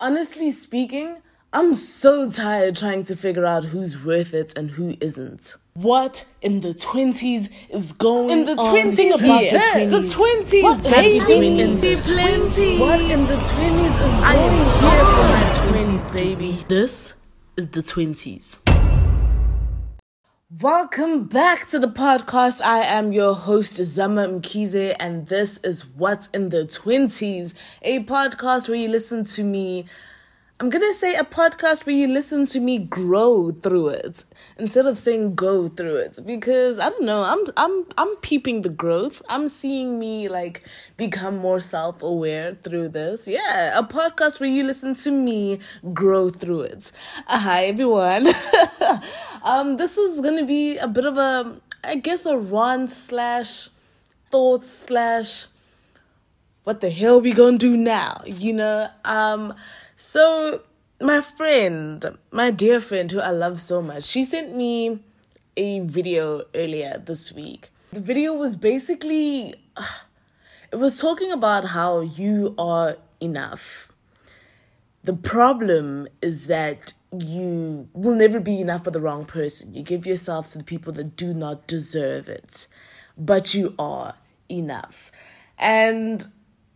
honestly 0.00 0.50
speaking, 0.50 1.18
I'm 1.52 1.74
so 1.74 2.30
tired 2.30 2.76
trying 2.76 3.02
to 3.04 3.16
figure 3.16 3.44
out 3.44 3.64
who's 3.64 4.02
worth 4.02 4.34
it 4.34 4.56
and 4.56 4.70
who 4.72 4.96
isn't. 5.00 5.56
What 5.74 6.24
in 6.42 6.60
the 6.60 6.74
20s 6.74 7.48
is 7.70 7.92
going 7.92 8.30
In 8.30 8.44
the 8.44 8.52
on? 8.52 8.74
20s 8.76 8.96
Think 8.96 9.20
here. 9.20 9.50
the 9.50 9.58
20s. 9.58 9.90
The 9.90 10.58
20s, 10.58 10.62
What 10.62 10.82
baby. 10.82 11.60
in 11.60 11.70
the 11.70 11.96
20s? 11.96 12.78
What 12.80 13.00
in 13.00 13.26
the 13.26 13.34
20s 13.34 14.08
is 14.08 14.20
I 14.20 14.34
going 14.34 14.50
am 14.50 14.80
here 14.80 14.90
here 14.90 15.04
for 15.64 15.72
my 15.74 15.82
20s, 15.96 16.12
baby? 16.12 16.64
This 16.68 17.14
is 17.56 17.68
the 17.68 17.82
20s. 17.82 18.69
Welcome 20.58 21.26
back 21.26 21.68
to 21.68 21.78
the 21.78 21.86
podcast. 21.86 22.60
I 22.60 22.80
am 22.80 23.12
your 23.12 23.36
host, 23.36 23.74
Zama 23.74 24.26
Mkize, 24.26 24.96
and 24.98 25.28
this 25.28 25.58
is 25.58 25.86
What's 25.86 26.26
in 26.30 26.48
the 26.48 26.64
20s, 26.64 27.54
a 27.82 28.02
podcast 28.02 28.68
where 28.68 28.76
you 28.76 28.88
listen 28.88 29.22
to 29.22 29.44
me. 29.44 29.84
I'm 30.60 30.68
gonna 30.68 30.92
say 30.92 31.14
a 31.14 31.24
podcast 31.24 31.86
where 31.86 31.96
you 31.96 32.06
listen 32.06 32.44
to 32.44 32.60
me 32.60 32.76
grow 32.76 33.50
through 33.50 33.88
it 33.88 34.26
instead 34.58 34.84
of 34.84 34.98
saying 34.98 35.34
go 35.34 35.68
through 35.68 35.96
it 35.96 36.18
because 36.26 36.78
I 36.78 36.90
don't 36.90 37.06
know. 37.06 37.22
I'm 37.22 37.46
I'm 37.56 37.86
I'm 37.96 38.14
peeping 38.16 38.60
the 38.60 38.68
growth. 38.68 39.22
I'm 39.30 39.48
seeing 39.48 39.98
me 39.98 40.28
like 40.28 40.62
become 40.98 41.38
more 41.38 41.60
self 41.60 42.02
aware 42.02 42.58
through 42.62 42.88
this. 42.88 43.26
Yeah, 43.26 43.78
a 43.78 43.82
podcast 43.82 44.38
where 44.38 44.50
you 44.50 44.62
listen 44.64 44.94
to 44.96 45.10
me 45.10 45.60
grow 45.94 46.28
through 46.28 46.60
it. 46.60 46.92
Uh, 47.26 47.38
hi 47.38 47.64
everyone. 47.64 48.26
um, 49.42 49.78
this 49.78 49.96
is 49.96 50.20
gonna 50.20 50.44
be 50.44 50.76
a 50.76 50.86
bit 50.86 51.06
of 51.06 51.16
a 51.16 51.58
I 51.82 51.94
guess 51.94 52.26
a 52.26 52.36
rant 52.36 52.90
slash 52.90 53.70
thought 54.30 54.66
slash 54.66 55.46
what 56.64 56.82
the 56.82 56.90
hell 56.90 57.18
we 57.22 57.32
gonna 57.32 57.56
do 57.56 57.76
now 57.76 58.22
you 58.26 58.52
know 58.52 58.88
um 59.06 59.54
so 60.02 60.62
my 60.98 61.20
friend 61.20 62.16
my 62.30 62.50
dear 62.50 62.80
friend 62.80 63.10
who 63.10 63.20
i 63.20 63.30
love 63.30 63.60
so 63.60 63.82
much 63.82 64.02
she 64.02 64.24
sent 64.24 64.56
me 64.56 64.98
a 65.58 65.80
video 65.80 66.42
earlier 66.54 67.02
this 67.04 67.30
week 67.32 67.68
the 67.92 68.00
video 68.00 68.32
was 68.32 68.56
basically 68.56 69.54
it 70.72 70.76
was 70.76 70.98
talking 70.98 71.30
about 71.30 71.66
how 71.66 72.00
you 72.00 72.54
are 72.56 72.96
enough 73.20 73.90
the 75.02 75.12
problem 75.12 76.08
is 76.22 76.46
that 76.46 76.94
you 77.12 77.86
will 77.92 78.14
never 78.14 78.40
be 78.40 78.58
enough 78.58 78.84
for 78.84 78.90
the 78.90 79.00
wrong 79.00 79.24
person. 79.24 79.74
You 79.74 79.82
give 79.82 80.06
yourself 80.06 80.50
to 80.52 80.58
the 80.58 80.64
people 80.64 80.92
that 80.92 81.16
do 81.16 81.32
not 81.32 81.66
deserve 81.66 82.28
it, 82.28 82.66
but 83.16 83.54
you 83.54 83.74
are 83.78 84.14
enough. 84.48 85.10
And 85.58 86.26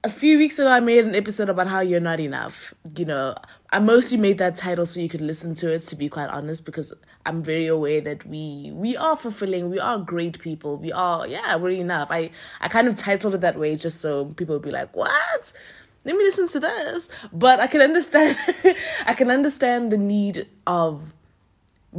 a 0.04 0.10
few 0.10 0.36
weeks 0.36 0.58
ago, 0.58 0.70
I 0.70 0.80
made 0.80 1.06
an 1.06 1.14
episode 1.14 1.48
about 1.48 1.66
how 1.66 1.80
you're 1.80 1.98
not 1.98 2.20
enough. 2.20 2.74
You 2.96 3.06
know, 3.06 3.34
I 3.70 3.78
mostly 3.78 4.18
made 4.18 4.36
that 4.36 4.54
title 4.54 4.84
so 4.84 5.00
you 5.00 5.08
could 5.08 5.22
listen 5.22 5.54
to 5.56 5.72
it. 5.72 5.80
To 5.80 5.96
be 5.96 6.10
quite 6.10 6.28
honest, 6.28 6.66
because 6.66 6.92
I'm 7.24 7.42
very 7.42 7.66
aware 7.66 8.02
that 8.02 8.26
we 8.26 8.70
we 8.74 8.96
are 8.98 9.16
fulfilling, 9.16 9.70
we 9.70 9.80
are 9.80 9.98
great 9.98 10.38
people, 10.40 10.76
we 10.76 10.92
are 10.92 11.26
yeah, 11.26 11.56
we're 11.56 11.70
enough. 11.70 12.08
I 12.10 12.30
I 12.60 12.68
kind 12.68 12.86
of 12.86 12.96
titled 12.96 13.34
it 13.34 13.40
that 13.40 13.58
way 13.58 13.76
just 13.76 14.02
so 14.02 14.26
people 14.26 14.56
would 14.56 14.62
be 14.62 14.70
like, 14.70 14.94
what? 14.94 15.52
let 16.06 16.16
me 16.16 16.22
listen 16.22 16.46
to 16.46 16.60
this 16.60 17.08
but 17.32 17.60
i 17.60 17.66
can 17.66 17.80
understand 17.80 18.36
i 19.06 19.14
can 19.14 19.30
understand 19.30 19.90
the 19.90 19.96
need 19.96 20.46
of 20.66 21.14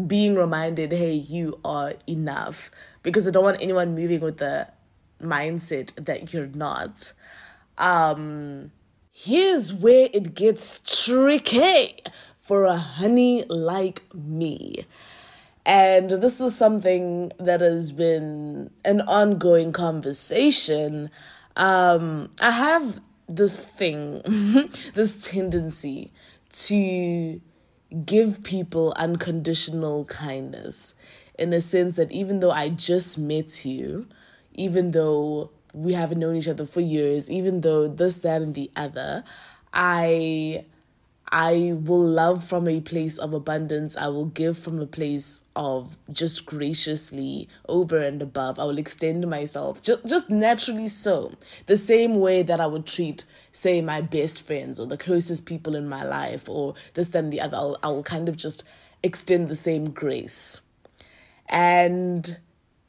being 0.06 0.36
reminded 0.36 0.92
hey 0.92 1.12
you 1.12 1.60
are 1.66 1.94
enough 2.08 2.70
because 3.02 3.28
i 3.28 3.32
don't 3.32 3.44
want 3.44 3.60
anyone 3.60 3.96
moving 3.96 4.20
with 4.20 4.38
the 4.38 4.68
mindset 5.24 5.92
that 5.96 6.32
you're 6.32 6.46
not 6.46 7.14
um 7.78 8.72
here's 9.12 9.74
where 9.74 10.10
it 10.14 10.34
gets 10.36 10.80
tricky 11.06 11.98
for 12.40 12.66
a 12.66 12.78
honey 12.78 13.44
like 13.50 14.04
me. 14.14 14.86
And 15.66 16.12
this 16.12 16.40
is 16.40 16.56
something 16.56 17.32
that 17.40 17.62
has 17.62 17.92
been 17.92 18.70
an 18.84 19.02
ongoing 19.02 19.72
conversation. 19.72 21.10
Um 21.56 22.30
i 22.40 22.52
have 22.52 23.02
this 23.28 23.64
thing, 23.64 24.22
this 24.94 25.28
tendency 25.28 26.12
to 26.50 27.42
give 28.06 28.44
people 28.44 28.94
unconditional 28.98 30.06
kindness 30.06 30.96
in 31.38 31.54
a 31.54 31.62
sense 31.62 31.96
that 31.96 32.12
even 32.12 32.40
though 32.40 32.52
I 32.52 32.70
just 32.70 33.18
met 33.18 33.66
you, 33.66 34.08
even 34.54 34.92
though 34.92 35.52
we 35.76 35.94
haven't 35.94 36.20
known 36.20 36.36
each 36.36 36.48
other 36.48 36.66
for 36.66 36.82
years, 36.82 37.30
even 37.30 37.62
though 37.62 37.88
this, 37.88 38.18
that, 38.18 38.42
and 38.42 38.56
the 38.56 38.72
other, 38.76 39.24
I 39.74 40.66
I 41.32 41.74
will 41.84 42.06
love 42.06 42.44
from 42.44 42.68
a 42.68 42.80
place 42.82 43.18
of 43.18 43.34
abundance. 43.34 43.98
I 43.98 44.08
will 44.08 44.28
give 44.28 44.60
from 44.60 44.80
a 44.80 44.86
place 44.86 45.42
of 45.56 45.98
just 46.12 46.46
graciously 46.46 47.50
over 47.68 47.98
and 47.98 48.22
above. 48.22 48.60
I 48.60 48.64
will 48.66 48.78
extend 48.78 49.28
myself 49.28 49.82
just, 49.82 50.06
just 50.06 50.30
naturally 50.30 50.88
so. 50.88 51.34
The 51.66 51.78
same 51.78 52.20
way 52.20 52.44
that 52.44 52.62
I 52.62 52.68
would 52.68 52.86
treat, 52.86 53.26
say, 53.52 53.82
my 53.82 54.02
best 54.02 54.46
friends 54.46 54.80
or 54.80 54.86
the 54.86 54.98
closest 54.98 55.48
people 55.48 55.76
in 55.76 55.90
my 55.90 56.04
life 56.04 56.48
or 56.48 56.76
this, 56.94 57.10
then 57.10 57.32
the 57.32 57.42
other. 57.42 57.58
I'll, 57.58 57.78
I 57.82 57.88
will 57.88 58.04
kind 58.04 58.30
of 58.30 58.38
just 58.38 58.64
extend 59.02 59.50
the 59.50 59.56
same 59.56 59.90
grace. 59.90 60.62
And 61.50 62.38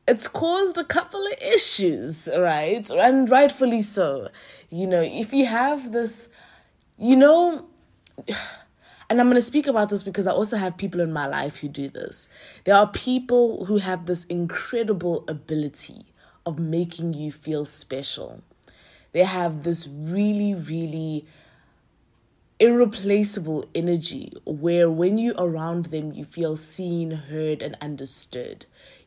it's 0.08 0.28
caused 0.28 0.78
a 0.78 0.84
couple 0.84 1.24
of 1.26 1.34
issues, 1.42 2.28
right? 2.36 2.88
And 2.90 3.28
rightfully 3.30 3.82
so. 3.82 4.28
You 4.70 4.86
know, 4.86 5.02
if 5.02 5.32
you 5.32 5.46
have 5.46 5.92
this, 5.92 6.28
you 6.98 7.16
know, 7.16 7.66
and 9.08 9.20
I'm 9.20 9.26
going 9.26 9.34
to 9.34 9.40
speak 9.40 9.66
about 9.66 9.88
this 9.88 10.02
because 10.02 10.26
I 10.26 10.32
also 10.32 10.56
have 10.56 10.76
people 10.76 11.00
in 11.00 11.12
my 11.12 11.26
life 11.26 11.58
who 11.58 11.68
do 11.68 11.88
this. 11.88 12.28
There 12.64 12.74
are 12.74 12.88
people 12.88 13.66
who 13.66 13.78
have 13.78 14.06
this 14.06 14.24
incredible 14.24 15.24
ability 15.28 16.06
of 16.44 16.58
making 16.58 17.14
you 17.14 17.30
feel 17.30 17.64
special. 17.64 18.42
They 19.12 19.24
have 19.24 19.62
this 19.62 19.88
really, 19.88 20.54
really 20.54 21.26
irreplaceable 22.58 23.66
energy 23.74 24.32
where 24.44 24.90
when 24.90 25.18
you're 25.18 25.34
around 25.36 25.86
them, 25.86 26.12
you 26.12 26.24
feel 26.24 26.56
seen, 26.56 27.10
heard, 27.10 27.62
and 27.62 27.76
understood. 27.80 28.66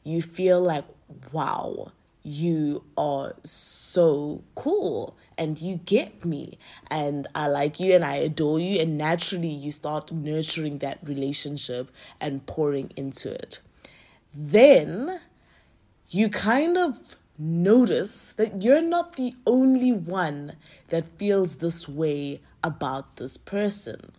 You 0.09 0.23
feel 0.23 0.59
like, 0.59 0.85
wow, 1.31 1.91
you 2.23 2.83
are 2.97 3.35
so 3.43 4.43
cool 4.55 5.15
and 5.37 5.61
you 5.61 5.75
get 5.85 6.25
me 6.25 6.57
and 6.89 7.27
I 7.35 7.45
like 7.45 7.79
you 7.79 7.93
and 7.93 8.03
I 8.03 8.15
adore 8.15 8.59
you 8.59 8.79
and 8.79 8.97
naturally 8.97 9.49
you 9.49 9.69
start 9.69 10.11
nurturing 10.11 10.79
that 10.79 10.97
relationship 11.03 11.91
and 12.19 12.43
pouring 12.47 12.91
into 12.95 13.31
it. 13.31 13.59
Then 14.33 15.21
you 16.09 16.29
kind 16.29 16.75
of 16.75 17.15
notice 17.37 18.31
that 18.31 18.63
you're 18.63 18.81
not 18.81 19.15
the 19.15 19.35
only 19.45 19.91
one 19.91 20.53
that 20.87 21.19
feels 21.19 21.57
this 21.57 21.87
way 21.87 22.41
about 22.63 23.17
this 23.17 23.37
person. 23.37 24.11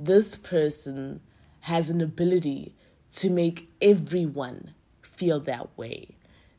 This 0.00 0.34
person 0.34 1.20
has 1.60 1.90
an 1.90 2.00
ability 2.00 2.74
to 3.12 3.30
make 3.30 3.70
everyone 3.80 4.74
feel 5.18 5.40
that 5.40 5.68
way 5.76 6.08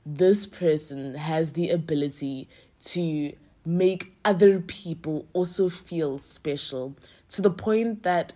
this 0.06 0.46
person 0.46 1.16
has 1.16 1.54
the 1.54 1.70
ability 1.70 2.48
to 2.80 3.34
make 3.66 4.14
other 4.26 4.60
people 4.60 5.28
also 5.34 5.70
feel 5.70 6.18
special 6.18 6.96
to 7.30 7.42
the 7.42 7.52
point 7.52 8.04
that 8.04 8.34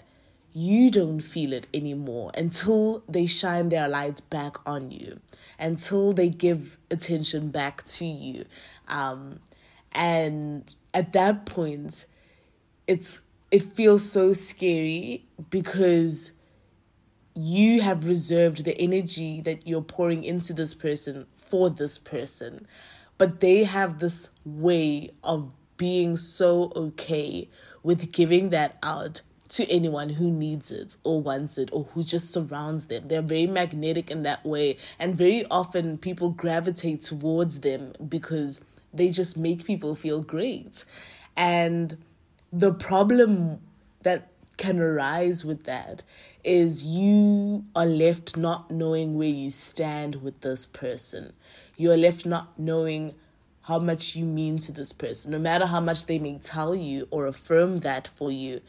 you 0.53 0.91
don't 0.91 1.21
feel 1.21 1.51
it 1.51 1.67
anymore 1.73 2.31
until 2.35 3.03
they 3.09 3.25
shine 3.25 3.69
their 3.69 3.87
lights 3.87 4.21
back 4.21 4.57
on 4.67 4.91
you, 4.91 5.19
until 5.57 6.13
they 6.13 6.29
give 6.29 6.77
attention 6.91 7.49
back 7.49 7.83
to 7.83 8.05
you. 8.05 8.45
Um, 8.87 9.39
and 9.91 10.73
at 10.93 11.13
that 11.13 11.47
point, 11.47 12.05
it's 12.85 13.21
it 13.49 13.63
feels 13.63 14.09
so 14.09 14.33
scary 14.33 15.25
because 15.49 16.33
you 17.35 17.81
have 17.81 18.07
reserved 18.07 18.63
the 18.63 18.77
energy 18.79 19.41
that 19.41 19.67
you're 19.67 19.81
pouring 19.81 20.23
into 20.23 20.53
this 20.53 20.73
person 20.73 21.25
for 21.37 21.69
this 21.69 21.97
person. 21.97 22.67
But 23.17 23.39
they 23.39 23.63
have 23.63 23.99
this 23.99 24.31
way 24.45 25.11
of 25.23 25.51
being 25.77 26.17
so 26.17 26.71
okay 26.75 27.49
with 27.81 28.11
giving 28.11 28.49
that 28.49 28.77
out 28.83 29.21
to 29.49 29.69
anyone 29.69 30.09
who 30.09 30.31
needs 30.31 30.71
it 30.71 30.97
or 31.03 31.21
wants 31.21 31.57
it 31.57 31.69
or 31.71 31.83
who 31.93 32.03
just 32.03 32.31
surrounds 32.31 32.87
them. 32.87 33.05
They're 33.05 33.21
very 33.21 33.45
magnetic 33.45 34.09
in 34.09 34.23
that 34.23 34.43
way. 34.45 34.77
And 34.97 35.15
very 35.15 35.45
often 35.45 35.97
people 35.97 36.29
gravitate 36.31 37.01
towards 37.01 37.59
them 37.59 37.93
because 38.07 38.65
they 38.93 39.09
just 39.09 39.37
make 39.37 39.65
people 39.65 39.95
feel 39.95 40.21
great. 40.21 40.85
And 41.37 41.97
the 42.51 42.73
problem 42.73 43.59
that 44.01 44.32
can 44.63 44.79
arise 44.79 45.43
with 45.43 45.65
that 45.65 46.03
is 46.41 46.85
you 46.85 47.65
are 47.75 47.85
left 47.85 48.37
not 48.37 48.71
knowing 48.71 49.17
where 49.17 49.27
you 49.27 49.49
stand 49.49 50.21
with 50.23 50.39
this 50.39 50.65
person. 50.65 51.33
You're 51.75 51.97
left 51.97 52.25
not 52.25 52.57
knowing 52.57 53.13
how 53.63 53.79
much 53.79 54.15
you 54.15 54.23
mean 54.23 54.57
to 54.59 54.71
this 54.71 54.93
person. 54.93 55.31
No 55.31 55.39
matter 55.39 55.65
how 55.65 55.81
much 55.81 56.05
they 56.05 56.17
may 56.17 56.37
tell 56.37 56.73
you 56.73 57.09
or 57.11 57.27
affirm 57.27 57.81
that 57.81 58.07
for 58.07 58.31
you, 58.31 58.61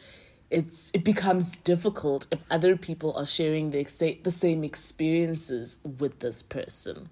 it's 0.49 0.91
it 0.93 1.05
becomes 1.05 1.55
difficult 1.55 2.27
if 2.29 2.43
other 2.51 2.75
people 2.75 3.13
are 3.13 3.25
sharing 3.25 3.71
the 3.71 3.83
the 4.23 4.31
same 4.31 4.65
experiences 4.65 5.77
with 5.99 6.19
this 6.19 6.43
person. 6.43 7.07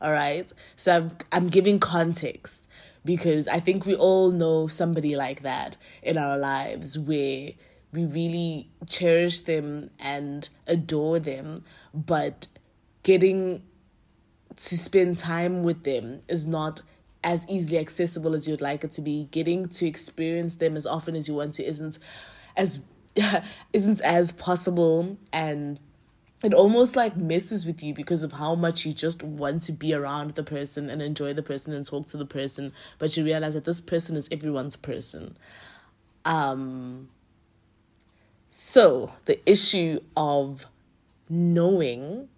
All 0.00 0.12
right? 0.12 0.52
So 0.76 0.94
I'm 0.96 1.10
I'm 1.32 1.48
giving 1.48 1.80
context 1.80 2.68
because 3.04 3.48
I 3.48 3.58
think 3.58 3.86
we 3.86 3.96
all 3.96 4.30
know 4.30 4.68
somebody 4.68 5.16
like 5.16 5.42
that 5.42 5.76
in 6.00 6.16
our 6.16 6.38
lives 6.38 6.96
where 6.96 7.50
we 7.92 8.04
really 8.04 8.68
cherish 8.86 9.40
them 9.40 9.90
and 9.98 10.48
adore 10.66 11.18
them, 11.18 11.64
but 11.92 12.46
getting 13.02 13.62
to 14.56 14.78
spend 14.78 15.16
time 15.16 15.62
with 15.62 15.84
them 15.84 16.22
is 16.28 16.46
not 16.46 16.82
as 17.22 17.46
easily 17.48 17.78
accessible 17.78 18.34
as 18.34 18.48
you'd 18.48 18.60
like 18.60 18.84
it 18.84 18.92
to 18.92 19.00
be. 19.00 19.28
Getting 19.30 19.68
to 19.68 19.86
experience 19.86 20.56
them 20.56 20.76
as 20.76 20.86
often 20.86 21.16
as 21.16 21.28
you 21.28 21.34
want 21.34 21.54
to 21.54 21.64
isn't 21.64 21.98
as 22.56 22.82
isn't 23.72 24.00
as 24.02 24.32
possible 24.32 25.16
and 25.32 25.80
it 26.42 26.54
almost 26.54 26.96
like 26.96 27.16
messes 27.16 27.66
with 27.66 27.82
you 27.82 27.92
because 27.92 28.22
of 28.22 28.32
how 28.32 28.54
much 28.54 28.86
you 28.86 28.92
just 28.92 29.22
want 29.22 29.62
to 29.62 29.72
be 29.72 29.92
around 29.92 30.30
the 30.36 30.42
person 30.42 30.88
and 30.88 31.02
enjoy 31.02 31.34
the 31.34 31.42
person 31.42 31.72
and 31.72 31.84
talk 31.84 32.06
to 32.06 32.16
the 32.16 32.24
person 32.24 32.72
but 32.98 33.16
you 33.16 33.24
realize 33.24 33.54
that 33.54 33.64
this 33.64 33.80
person 33.80 34.16
is 34.16 34.28
everyone's 34.30 34.76
person 34.76 35.36
um 36.24 37.08
so 38.50 39.12
the 39.24 39.40
issue 39.50 39.98
of 40.16 40.66
knowing 41.28 42.28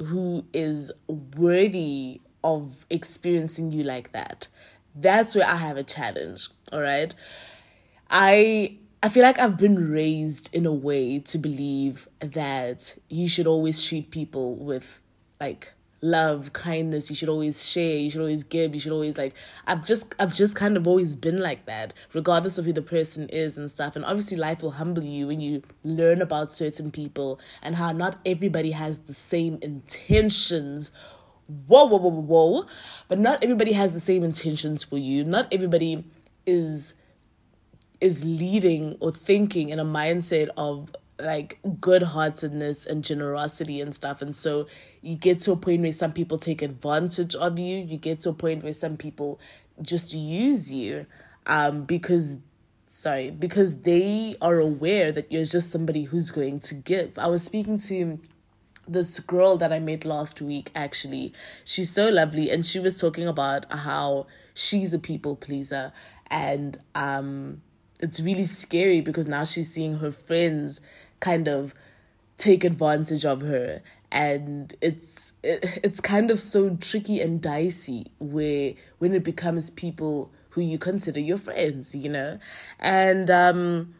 who 0.00 0.44
is 0.52 0.90
worthy 1.36 2.20
of 2.42 2.84
experiencing 2.90 3.70
you 3.70 3.84
like 3.84 4.10
that 4.12 4.48
that's 4.96 5.36
where 5.36 5.46
i 5.46 5.54
have 5.54 5.76
a 5.76 5.84
challenge 5.84 6.48
all 6.72 6.80
right? 6.80 7.14
I 8.10 8.76
I 9.02 9.08
feel 9.08 9.22
like 9.22 9.38
I've 9.38 9.56
been 9.56 9.90
raised 9.90 10.54
in 10.54 10.66
a 10.66 10.72
way 10.72 11.20
to 11.20 11.38
believe 11.38 12.06
that 12.20 12.96
you 13.08 13.28
should 13.28 13.46
always 13.46 13.82
treat 13.82 14.10
people 14.10 14.56
with 14.56 15.00
like 15.40 15.72
love, 16.02 16.52
kindness, 16.52 17.10
you 17.10 17.16
should 17.16 17.28
always 17.28 17.68
share, 17.68 17.96
you 17.96 18.10
should 18.10 18.20
always 18.20 18.44
give, 18.44 18.74
you 18.74 18.80
should 18.80 18.92
always 18.92 19.18
like 19.18 19.34
I've 19.66 19.84
just 19.84 20.14
I've 20.18 20.34
just 20.34 20.54
kind 20.54 20.76
of 20.76 20.86
always 20.86 21.16
been 21.16 21.38
like 21.38 21.66
that, 21.66 21.94
regardless 22.12 22.58
of 22.58 22.64
who 22.64 22.72
the 22.72 22.82
person 22.82 23.28
is 23.28 23.58
and 23.58 23.70
stuff. 23.70 23.96
And 23.96 24.04
obviously 24.04 24.36
life 24.36 24.62
will 24.62 24.72
humble 24.72 25.04
you 25.04 25.26
when 25.26 25.40
you 25.40 25.62
learn 25.84 26.22
about 26.22 26.52
certain 26.52 26.90
people 26.90 27.40
and 27.62 27.76
how 27.76 27.92
not 27.92 28.18
everybody 28.24 28.70
has 28.72 28.98
the 28.98 29.14
same 29.14 29.58
intentions. 29.62 30.90
Whoa, 31.66 31.84
whoa, 31.84 31.98
whoa, 31.98 32.10
whoa. 32.10 32.66
But 33.08 33.18
not 33.18 33.42
everybody 33.42 33.72
has 33.72 33.92
the 33.92 34.00
same 34.00 34.22
intentions 34.24 34.84
for 34.84 34.98
you. 34.98 35.24
Not 35.24 35.48
everybody 35.52 36.04
is 36.46 36.94
is 38.00 38.24
leading 38.24 38.96
or 39.00 39.12
thinking 39.12 39.68
in 39.68 39.78
a 39.78 39.84
mindset 39.84 40.48
of 40.56 40.94
like 41.22 41.58
good 41.80 42.02
heartedness 42.02 42.86
and 42.86 43.04
generosity 43.04 43.80
and 43.80 43.94
stuff. 43.94 44.22
And 44.22 44.34
so 44.34 44.66
you 45.00 45.16
get 45.16 45.40
to 45.40 45.52
a 45.52 45.56
point 45.56 45.82
where 45.82 45.92
some 45.92 46.12
people 46.12 46.38
take 46.38 46.62
advantage 46.62 47.34
of 47.34 47.58
you. 47.58 47.78
You 47.78 47.96
get 47.96 48.20
to 48.20 48.30
a 48.30 48.34
point 48.34 48.62
where 48.62 48.72
some 48.72 48.96
people 48.96 49.40
just 49.82 50.14
use 50.14 50.72
you 50.72 51.06
um, 51.46 51.84
because 51.84 52.38
sorry, 52.86 53.30
because 53.30 53.82
they 53.82 54.36
are 54.40 54.58
aware 54.58 55.12
that 55.12 55.30
you're 55.30 55.44
just 55.44 55.70
somebody 55.70 56.04
who's 56.04 56.30
going 56.30 56.60
to 56.60 56.74
give. 56.74 57.18
I 57.18 57.28
was 57.28 57.42
speaking 57.42 57.78
to 57.78 58.18
this 58.88 59.20
girl 59.20 59.56
that 59.56 59.72
I 59.72 59.78
met 59.78 60.04
last 60.04 60.42
week 60.42 60.70
actually. 60.74 61.32
She's 61.64 61.90
so 61.90 62.08
lovely 62.08 62.50
and 62.50 62.66
she 62.66 62.80
was 62.80 63.00
talking 63.00 63.28
about 63.28 63.72
how 63.72 64.26
she's 64.54 64.92
a 64.92 64.98
people 64.98 65.36
pleaser 65.36 65.92
and 66.26 66.76
um 66.94 67.62
it's 68.00 68.20
really 68.20 68.44
scary 68.44 69.00
because 69.00 69.28
now 69.28 69.44
she's 69.44 69.72
seeing 69.72 69.98
her 69.98 70.10
friends 70.10 70.80
kind 71.20 71.48
of 71.48 71.74
take 72.36 72.64
advantage 72.64 73.24
of 73.24 73.42
her. 73.42 73.82
And 74.10 74.74
it's 74.80 75.34
it, 75.42 75.80
it's 75.84 76.00
kind 76.00 76.30
of 76.30 76.40
so 76.40 76.76
tricky 76.76 77.20
and 77.20 77.40
dicey 77.40 78.10
where 78.18 78.74
when 78.98 79.14
it 79.14 79.22
becomes 79.22 79.70
people 79.70 80.32
who 80.50 80.60
you 80.60 80.78
consider 80.78 81.20
your 81.20 81.38
friends 81.38 81.94
you 81.94 82.08
know? 82.08 82.38
And 82.80 83.30
um 83.30 83.94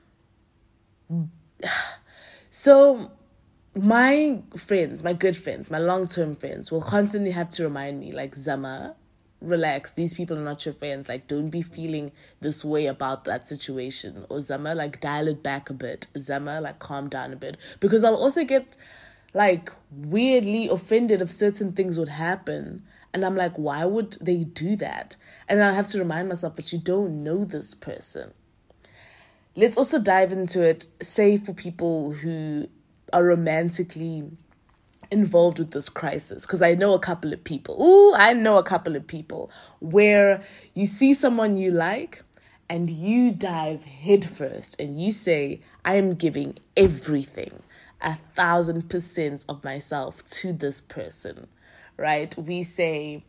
so 2.51 3.13
my 3.75 4.43
friends 4.57 5.05
my 5.05 5.13
good 5.13 5.37
friends 5.37 5.71
my 5.71 5.79
long-term 5.79 6.35
friends 6.35 6.73
will 6.73 6.83
constantly 6.83 7.31
have 7.31 7.49
to 7.51 7.63
remind 7.63 8.01
me 8.01 8.11
like 8.11 8.35
zama 8.35 8.97
relax. 9.41 9.93
These 9.93 10.15
people 10.15 10.39
are 10.39 10.45
not 10.45 10.65
your 10.65 10.75
friends. 10.75 11.09
Like 11.09 11.27
don't 11.27 11.51
be 11.51 11.63
feeling 11.63 12.13
this 12.41 12.65
way 12.65 12.87
about 12.87 13.25
that 13.25 13.49
situation. 13.49 14.27
Or 14.29 14.41
zama 14.41 14.75
like 14.75 15.01
dial 15.01 15.29
it 15.29 15.43
back 15.43 15.71
a 15.71 15.75
bit. 15.75 16.07
Zama 16.19 16.61
like 16.61 16.79
calm 16.79 17.09
down 17.09 17.33
a 17.33 17.37
bit. 17.37 17.57
Because 17.81 18.05
i'll 18.05 18.17
also 18.17 18.45
get 18.45 18.77
like 19.33 19.73
weirdly 19.91 20.69
offended 20.69 21.23
if 21.23 21.31
certain 21.31 21.73
things 21.73 21.99
would 21.99 22.09
happen. 22.09 22.83
And 23.13 23.25
i'm 23.25 23.37
like 23.37 23.55
why 23.57 23.85
would 23.85 24.17
they 24.21 24.45
do 24.45 24.77
that? 24.77 25.17
And 25.49 25.63
i 25.63 25.73
have 25.73 25.89
to 25.89 25.99
remind 25.99 26.29
myself 26.29 26.57
but 26.57 26.73
you 26.73 26.79
don't 26.79 27.23
know 27.23 27.45
this 27.45 27.75
person. 27.75 28.33
Let's 29.57 29.77
also 29.77 30.01
dive 30.01 30.33
into 30.33 30.63
it 30.63 30.87
say 31.03 31.37
for 31.37 31.53
people 31.53 32.13
who 32.13 32.69
are 33.13 33.25
romantically 33.25 34.31
involved 35.11 35.59
with 35.59 35.73
this 35.73 35.89
crisis 35.89 36.47
because 36.47 36.63
I 36.63 36.75
know 36.75 36.95
a 36.95 36.99
couple 36.99 37.33
of 37.33 37.43
people. 37.45 37.81
Ooh, 37.83 38.15
I 38.15 38.33
know 38.33 38.59
a 38.59 38.63
couple 38.63 38.97
of 38.97 39.07
people 39.07 39.51
where 39.81 40.43
you 40.75 40.87
see 40.87 41.15
someone 41.15 41.57
you 41.57 41.71
like 41.71 42.23
and 42.69 42.89
you 42.89 43.33
dive 43.33 43.85
headfirst 43.85 44.81
and 44.81 45.01
you 45.01 45.13
say, 45.13 45.61
I 45.85 45.97
am 45.97 46.15
giving 46.15 46.59
everything, 46.77 47.63
a 48.01 48.17
thousand 48.35 48.89
percent 48.89 49.45
of 49.49 49.65
myself 49.65 50.25
to 50.31 50.53
this 50.53 50.81
person, 50.81 51.49
right? 51.97 52.35
We 52.37 52.63
say, 52.63 53.25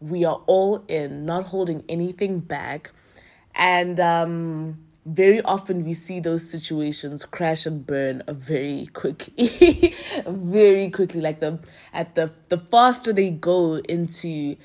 we 0.00 0.24
are 0.24 0.42
all 0.46 0.84
in, 0.86 1.26
not 1.26 1.46
holding 1.46 1.84
anything 1.88 2.38
back. 2.38 2.92
And 3.54 3.98
um, 3.98 4.86
very 5.08 5.40
often 5.42 5.84
we 5.84 5.94
see 5.94 6.20
those 6.20 6.48
situations 6.48 7.24
crash 7.24 7.66
and 7.66 7.86
burn 7.86 8.22
very 8.28 8.86
quickly 8.92 9.94
very 10.26 10.90
quickly. 10.90 11.20
Like 11.20 11.40
the 11.40 11.58
at 11.92 12.14
the 12.14 12.32
the 12.48 12.58
faster 12.58 13.12
they 13.12 13.30
go 13.30 13.76
into 13.76 14.56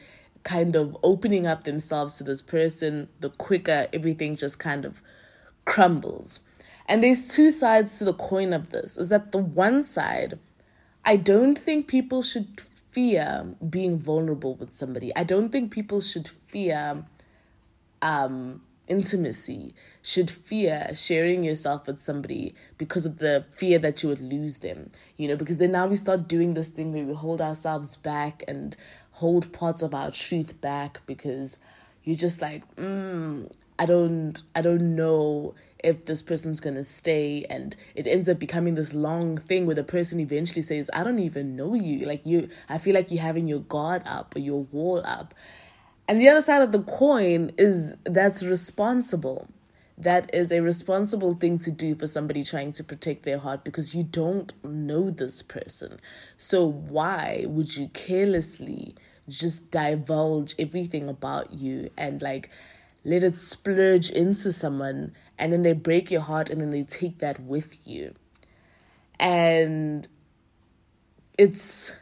kind 0.43 0.75
of 0.75 0.97
opening 1.03 1.47
up 1.47 1.63
themselves 1.63 2.17
to 2.17 2.23
this 2.23 2.41
person 2.41 3.07
the 3.21 3.29
quicker 3.29 3.87
everything 3.93 4.35
just 4.35 4.59
kind 4.59 4.85
of 4.85 5.01
crumbles. 5.65 6.41
And 6.85 7.01
there's 7.01 7.33
two 7.33 7.49
sides 7.49 7.97
to 7.99 8.05
the 8.05 8.13
coin 8.13 8.51
of 8.51 8.71
this 8.71 8.97
is 8.97 9.07
that 9.07 9.31
the 9.31 9.37
one 9.37 9.83
side 9.83 10.37
i 11.05 11.15
don't 11.15 11.57
think 11.57 11.87
people 11.87 12.21
should 12.21 12.59
fear 12.93 13.55
being 13.67 13.97
vulnerable 13.97 14.55
with 14.55 14.73
somebody. 14.73 15.13
I 15.15 15.23
don't 15.23 15.49
think 15.49 15.71
people 15.71 15.99
should 15.99 16.27
fear 16.47 17.05
um 18.01 18.61
intimacy 18.87 19.73
should 20.01 20.29
fear 20.29 20.89
sharing 20.93 21.43
yourself 21.43 21.87
with 21.87 22.01
somebody 22.01 22.53
because 22.77 23.05
of 23.05 23.19
the 23.19 23.45
fear 23.55 23.79
that 23.79 24.03
you 24.03 24.09
would 24.09 24.19
lose 24.21 24.57
them 24.57 24.89
you 25.17 25.27
know 25.27 25.35
because 25.35 25.57
then 25.57 25.71
now 25.71 25.87
we 25.87 25.95
start 25.95 26.27
doing 26.27 26.53
this 26.53 26.67
thing 26.67 26.93
where 26.93 27.05
we 27.05 27.13
hold 27.13 27.41
ourselves 27.41 27.95
back 27.95 28.43
and 28.47 28.75
hold 29.11 29.51
parts 29.53 29.81
of 29.81 29.93
our 29.93 30.11
truth 30.11 30.59
back 30.59 31.01
because 31.05 31.57
you're 32.03 32.15
just 32.15 32.41
like 32.41 32.63
mm, 32.75 33.49
i 33.79 33.85
don't 33.85 34.43
i 34.55 34.61
don't 34.61 34.95
know 34.95 35.53
if 35.83 36.05
this 36.05 36.21
person's 36.21 36.59
going 36.59 36.75
to 36.75 36.83
stay. 36.83 37.45
And 37.49 37.75
it 37.93 38.07
ends 38.07 38.29
up 38.29 38.39
becoming 38.39 38.75
this 38.75 38.93
long 38.93 39.37
thing 39.37 39.65
where 39.65 39.75
the 39.75 39.83
person 39.83 40.19
eventually 40.19 40.61
says 40.61 40.89
i 40.93 41.03
don't 41.03 41.19
even 41.19 41.55
know 41.55 41.73
you. 41.75 42.05
Like 42.05 42.21
you 42.25 42.49
i 42.69 42.77
feel 42.77 42.95
like 42.95 43.11
you're 43.11 43.21
having 43.21 43.47
your 43.47 43.59
guard 43.59 44.01
up 44.05 44.35
or 44.35 44.39
your 44.39 44.63
wall 44.63 45.01
up 45.05 45.33
and 46.13 46.21
the 46.21 46.29
other 46.29 46.41
side 46.41 46.61
of 46.61 46.71
the 46.71 46.83
coin 46.83 47.51
is 47.57 47.97
that's 48.03 48.43
responsible. 48.43 49.47
That 49.97 50.29
is 50.31 50.51
a 50.51 50.61
responsible 50.61 51.33
thing 51.33 51.57
to 51.57 51.71
do 51.71 51.95
for 51.95 52.05
somebody 52.05 52.43
trying 52.43 52.71
to 52.73 52.83
protect 52.83 53.23
their 53.23 53.39
heart 53.39 53.63
because 53.63 53.95
you 53.95 54.03
don't 54.03 54.53
know 54.63 55.09
this 55.09 55.41
person. 55.41 55.99
So, 56.37 56.67
why 56.67 57.45
would 57.47 57.75
you 57.75 57.87
carelessly 57.95 58.93
just 59.27 59.71
divulge 59.71 60.53
everything 60.59 61.09
about 61.09 61.51
you 61.51 61.89
and 61.97 62.21
like 62.21 62.51
let 63.03 63.23
it 63.23 63.39
splurge 63.39 64.11
into 64.11 64.53
someone 64.53 65.13
and 65.39 65.51
then 65.51 65.63
they 65.63 65.73
break 65.73 66.11
your 66.11 66.21
heart 66.21 66.51
and 66.51 66.61
then 66.61 66.69
they 66.69 66.83
take 66.83 67.17
that 67.17 67.39
with 67.39 67.87
you? 67.87 68.13
And 69.19 70.07
it's 71.39 71.95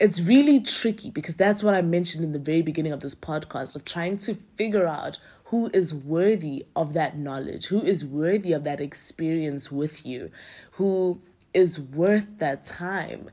it's 0.00 0.20
really 0.20 0.60
tricky 0.60 1.10
because 1.10 1.36
that's 1.36 1.62
what 1.62 1.74
I 1.74 1.82
mentioned 1.82 2.24
in 2.24 2.32
the 2.32 2.38
very 2.38 2.62
beginning 2.62 2.92
of 2.92 3.00
this 3.00 3.14
podcast 3.14 3.76
of 3.76 3.84
trying 3.84 4.18
to 4.18 4.34
figure 4.56 4.86
out 4.86 5.18
who 5.44 5.70
is 5.72 5.94
worthy 5.94 6.66
of 6.74 6.94
that 6.94 7.16
knowledge, 7.16 7.66
who 7.66 7.80
is 7.82 8.04
worthy 8.04 8.52
of 8.52 8.64
that 8.64 8.80
experience 8.80 9.70
with 9.70 10.04
you, 10.04 10.30
who 10.72 11.20
is 11.52 11.80
worth 11.80 12.38
that 12.38 12.64
time. 12.64 13.30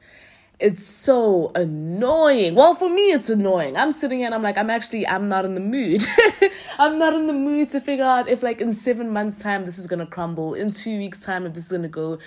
it's 0.59 0.85
so 0.85 1.51
annoying. 1.55 2.53
Well, 2.53 2.75
for 2.75 2.87
me, 2.89 3.11
it's 3.11 3.31
annoying. 3.31 3.75
I'm 3.75 3.91
sitting 3.91 4.19
here 4.19 4.27
and 4.27 4.35
I'm 4.35 4.43
like, 4.43 4.59
I'm 4.59 4.69
actually, 4.69 5.07
I'm 5.07 5.27
not 5.27 5.43
in 5.43 5.55
the 5.55 5.59
mood. 5.59 6.05
I'm 6.79 6.99
not 6.99 7.15
in 7.15 7.25
the 7.25 7.33
mood 7.33 7.69
to 7.71 7.81
figure 7.81 8.05
out 8.05 8.29
if, 8.29 8.43
like, 8.43 8.61
in 8.61 8.73
seven 8.73 9.09
months' 9.09 9.41
time, 9.41 9.65
this 9.65 9.79
is 9.79 9.87
gonna 9.87 10.05
crumble. 10.05 10.53
In 10.53 10.71
two 10.71 10.99
weeks' 10.99 11.21
time, 11.21 11.47
if 11.47 11.53
this 11.53 11.65
is 11.65 11.71
gonna 11.71 11.87
go. 11.87 12.19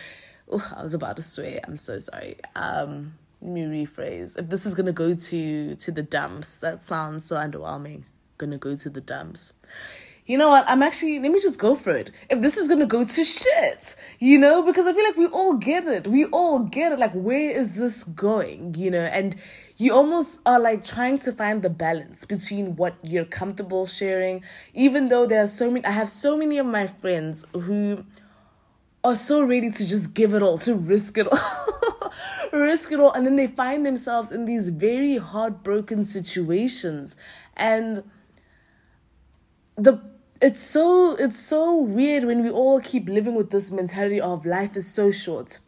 Oh, 0.51 0.73
I 0.77 0.83
was 0.83 0.95
about 0.95 1.17
to 1.17 1.23
swear. 1.23 1.61
I'm 1.65 1.77
so 1.77 2.01
sorry. 2.01 2.37
Um, 2.57 3.15
me 3.45 3.63
rephrase. 3.63 4.39
If 4.39 4.49
this 4.49 4.67
is 4.67 4.75
gonna 4.75 4.93
go 4.93 5.15
to 5.15 5.75
to 5.75 5.93
the 5.93 6.03
dumps, 6.03 6.57
that 6.57 6.85
sounds 6.85 7.25
so 7.27 7.37
underwhelming. 7.37 8.05
Gonna 8.39 8.59
go 8.59 8.75
to 8.75 8.91
the 8.91 9.01
dumps 9.01 9.53
you 10.27 10.39
know 10.39 10.49
what? 10.49 10.65
I'm 10.67 10.83
actually, 10.83 11.19
let 11.19 11.31
me 11.31 11.39
just 11.39 11.59
go 11.59 11.75
for 11.75 11.91
it. 11.91 12.11
If 12.31 12.41
this 12.41 12.57
is 12.57 12.67
gonna 12.67 12.87
go 12.87 13.05
to 13.05 13.25
shit, 13.25 13.95
you 14.19 14.39
know, 14.39 14.63
because 14.63 14.87
I 14.87 14.95
feel 14.95 15.05
like 15.05 15.19
we 15.19 15.27
all 15.27 15.55
get 15.55 15.87
it. 15.87 16.07
We 16.07 16.25
all 16.27 16.61
get 16.61 16.93
it. 16.93 16.99
Like, 16.99 17.13
where 17.13 17.51
is 17.51 17.77
this 17.77 18.05
going, 18.05 18.75
you 18.75 18.91
know? 18.91 19.03
And 19.03 19.37
you 19.77 19.93
almost 19.93 20.41
are 20.47 20.59
like 20.59 20.85
trying 20.85 21.19
to 21.21 21.33
find 21.33 21.63
the 21.63 21.69
balance 21.69 22.25
between 22.25 22.77
what 22.77 22.95
you're 23.03 23.27
comfortable 23.27 23.85
sharing, 23.85 24.43
even 24.73 25.09
though 25.09 25.27
there 25.27 25.43
are 25.43 25.49
so 25.49 25.71
many, 25.71 25.85
I 25.85 25.91
have 25.91 26.09
so 26.09 26.37
many 26.37 26.57
of 26.57 26.67
my 26.67 26.87
friends 26.87 27.45
who 27.53 28.07
are 29.03 29.17
so 29.17 29.43
ready 29.43 29.71
to 29.71 29.87
just 29.87 30.15
give 30.15 30.33
it 30.33 30.43
all, 30.43 30.57
to 30.59 30.75
risk 30.75 31.19
it 31.19 31.29
all. 31.31 31.39
risk 32.59 32.93
it 32.93 33.01
all. 33.01 33.13
And 33.13 33.27
then 33.27 33.37
they 33.37 33.47
find 33.47 33.85
themselves 33.85 34.33
in 34.33 34.45
these 34.45 34.71
very 34.71 35.19
heartbroken 35.19 36.05
situations. 36.05 37.17
And 37.57 38.05
the 39.77 40.01
it's 40.41 40.63
so 40.63 41.15
it's 41.17 41.39
so 41.39 41.75
weird 41.75 42.25
when 42.25 42.43
we 42.43 42.51
all 42.51 42.81
keep 42.81 43.09
living 43.09 43.35
with 43.35 43.51
this 43.51 43.71
mentality 43.71 44.21
of 44.21 44.45
life 44.45 44.77
is 44.77 44.87
so 44.87 45.11
short 45.11 45.59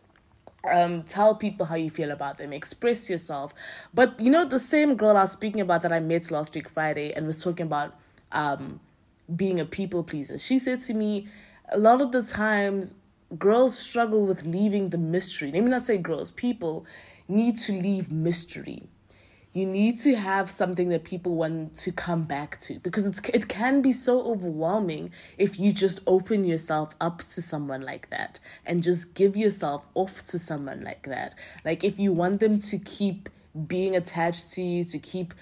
um 0.71 1.03
tell 1.05 1.35
people 1.35 1.67
how 1.67 1.77
you 1.77 1.89
feel 1.89 2.11
about 2.11 2.39
them 2.39 2.53
express 2.53 3.09
yourself 3.09 3.55
but 3.95 4.19
you 4.21 4.31
know 4.31 4.45
the 4.45 4.59
same 4.59 4.97
girl 4.97 5.17
i 5.17 5.23
was 5.23 5.33
speaking 5.33 5.61
about 5.61 5.83
that 5.83 5.93
i 5.93 6.01
met 6.01 6.31
last 6.31 6.55
week 6.55 6.69
friday 6.69 7.13
and 7.13 7.27
was 7.27 7.43
talking 7.43 7.67
about 7.67 7.95
um 8.33 8.81
being 9.35 9.59
a 9.61 9.65
people 9.65 10.03
pleaser 10.03 10.39
she 10.39 10.59
said 10.59 10.81
to 10.81 10.95
me 10.95 11.27
a 11.71 11.79
lot 11.79 12.01
of 12.01 12.13
the 12.13 12.23
times 12.23 12.97
girls 13.39 13.79
struggle 13.79 14.27
with 14.27 14.45
leaving 14.45 14.91
the 14.91 14.99
mystery. 14.99 15.51
Let 15.53 15.63
me 15.65 15.71
not 15.71 15.85
say 15.85 15.99
girls. 15.99 16.31
People 16.31 16.87
need 17.29 17.57
to 17.59 17.73
leave 17.73 18.11
mystery. 18.11 18.85
You 19.53 19.65
need 19.65 19.97
to 19.99 20.17
have 20.17 20.51
something 20.51 20.91
that 20.91 21.05
people 21.05 21.35
want 21.35 21.75
to 21.77 21.91
come 21.91 22.25
back 22.25 22.61
to 22.61 22.79
because 22.81 23.07
it's 23.07 23.21
it 23.31 23.49
can 23.49 23.81
be 23.81 23.91
so 23.91 24.21
overwhelming 24.27 25.13
if 25.39 25.59
you 25.59 25.73
just 25.73 26.01
open 26.07 26.45
yourself 26.45 26.95
up 27.01 27.21
to 27.21 27.41
someone 27.41 27.81
like 27.81 28.11
that 28.11 28.39
and 28.67 28.83
just 28.83 29.15
give 29.15 29.35
yourself 29.35 29.87
off 29.95 30.23
to 30.25 30.39
someone 30.39 30.85
like 30.85 31.05
that. 31.05 31.35
Like 31.65 31.85
if 31.85 31.99
you 31.99 32.13
want 32.13 32.41
them 32.41 32.59
to 32.59 32.79
keep 32.79 33.31
being 33.67 33.97
attached 33.97 34.53
to 34.53 34.63
you 34.63 34.85
to 34.85 34.99
keep 34.99 35.33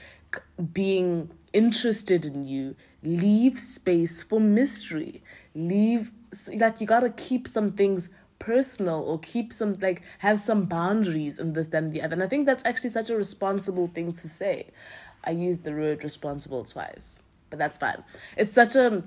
being 0.73 1.31
interested 1.53 2.25
in 2.25 2.47
you 2.47 2.77
leave 3.03 3.59
space 3.59 4.23
for 4.23 4.41
mystery. 4.41 5.23
Leave 5.55 6.11
like 6.55 6.81
you 6.81 6.87
got 6.87 7.01
to 7.01 7.11
keep 7.11 7.47
some 7.49 7.73
things 7.73 8.09
personal 8.39 9.01
or 9.01 9.19
keep 9.19 9.53
some 9.53 9.75
like 9.81 10.03
have 10.19 10.39
some 10.39 10.65
boundaries 10.65 11.39
in 11.39 11.53
this 11.53 11.69
than 11.69 11.91
the 11.91 12.03
other. 12.03 12.15
And 12.15 12.23
I 12.23 12.27
think 12.27 12.47
that's 12.47 12.65
actually 12.65 12.91
such 12.91 13.11
a 13.11 13.17
responsible 13.17 13.89
thing 13.89 14.13
to 14.13 14.29
say. 14.29 14.69
I 15.25 15.31
used 15.31 15.65
the 15.65 15.73
word 15.73 16.05
responsible 16.05 16.65
twice, 16.65 17.23
but 17.51 17.59
that's 17.59 17.79
fine. 17.79 18.05
It's 18.37 18.55
such 18.55 18.77
a 18.77 19.05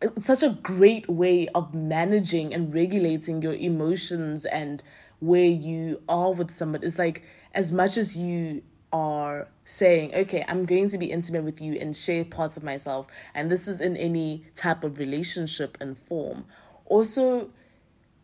it's 0.00 0.26
such 0.26 0.42
a 0.42 0.50
great 0.50 1.08
way 1.08 1.48
of 1.48 1.74
managing 1.74 2.52
and 2.52 2.72
regulating 2.72 3.42
your 3.42 3.54
emotions 3.54 4.44
and 4.44 4.82
where 5.20 5.44
you 5.44 6.02
are 6.08 6.32
with 6.32 6.50
somebody. 6.50 6.86
It's 6.86 6.98
like 6.98 7.22
as 7.52 7.72
much 7.72 7.96
as 7.96 8.16
you 8.16 8.62
are 8.92 9.48
saying, 9.64 10.14
okay, 10.14 10.44
I'm 10.46 10.64
going 10.66 10.88
to 10.88 10.98
be 10.98 11.06
intimate 11.06 11.44
with 11.44 11.60
you 11.60 11.74
and 11.74 11.96
share 11.96 12.24
parts 12.24 12.56
of 12.56 12.62
myself, 12.62 13.06
and 13.34 13.50
this 13.50 13.66
is 13.66 13.80
in 13.80 13.96
any 13.96 14.44
type 14.54 14.84
of 14.84 14.98
relationship 14.98 15.78
and 15.80 15.96
form. 15.98 16.44
Also, 16.86 17.50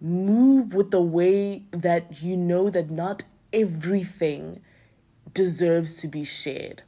move 0.00 0.74
with 0.74 0.90
the 0.90 1.00
way 1.00 1.62
that 1.70 2.22
you 2.22 2.36
know 2.36 2.70
that 2.70 2.90
not 2.90 3.22
everything 3.52 4.60
deserves 5.34 5.96
to 5.98 6.08
be 6.08 6.24
shared. 6.24 6.82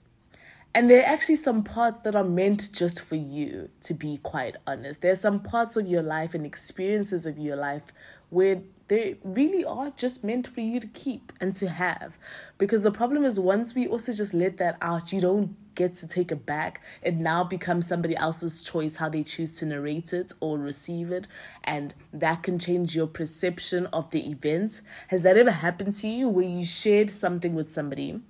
And 0.74 0.88
there 0.88 1.02
are 1.02 1.06
actually 1.06 1.36
some 1.36 1.62
parts 1.62 2.00
that 2.04 2.16
are 2.16 2.24
meant 2.24 2.70
just 2.72 3.02
for 3.02 3.16
you, 3.16 3.68
to 3.82 3.92
be 3.92 4.18
quite 4.22 4.56
honest. 4.66 5.02
There 5.02 5.12
are 5.12 5.16
some 5.16 5.40
parts 5.40 5.76
of 5.76 5.86
your 5.86 6.02
life 6.02 6.34
and 6.34 6.46
experiences 6.46 7.26
of 7.26 7.38
your 7.38 7.56
life 7.56 7.92
where 8.32 8.62
they 8.88 9.16
really 9.22 9.64
are 9.64 9.90
just 9.90 10.24
meant 10.24 10.46
for 10.46 10.60
you 10.60 10.80
to 10.80 10.86
keep 10.86 11.32
and 11.40 11.54
to 11.56 11.68
have. 11.68 12.18
Because 12.56 12.82
the 12.82 12.90
problem 12.90 13.24
is, 13.24 13.38
once 13.38 13.74
we 13.74 13.86
also 13.86 14.12
just 14.12 14.32
let 14.32 14.56
that 14.56 14.78
out, 14.80 15.12
you 15.12 15.20
don't 15.20 15.56
get 15.74 15.94
to 15.96 16.08
take 16.08 16.32
it 16.32 16.46
back. 16.46 16.82
It 17.02 17.14
now 17.14 17.44
becomes 17.44 17.86
somebody 17.86 18.16
else's 18.16 18.62
choice 18.62 18.96
how 18.96 19.10
they 19.10 19.22
choose 19.22 19.58
to 19.58 19.66
narrate 19.66 20.12
it 20.14 20.32
or 20.40 20.58
receive 20.58 21.10
it. 21.12 21.28
And 21.62 21.94
that 22.12 22.42
can 22.42 22.58
change 22.58 22.96
your 22.96 23.06
perception 23.06 23.86
of 23.86 24.10
the 24.10 24.30
event. 24.30 24.80
Has 25.08 25.22
that 25.22 25.36
ever 25.36 25.50
happened 25.50 25.94
to 25.94 26.08
you 26.08 26.28
where 26.28 26.46
you 26.46 26.64
shared 26.64 27.10
something 27.10 27.54
with 27.54 27.70
somebody 27.70 28.20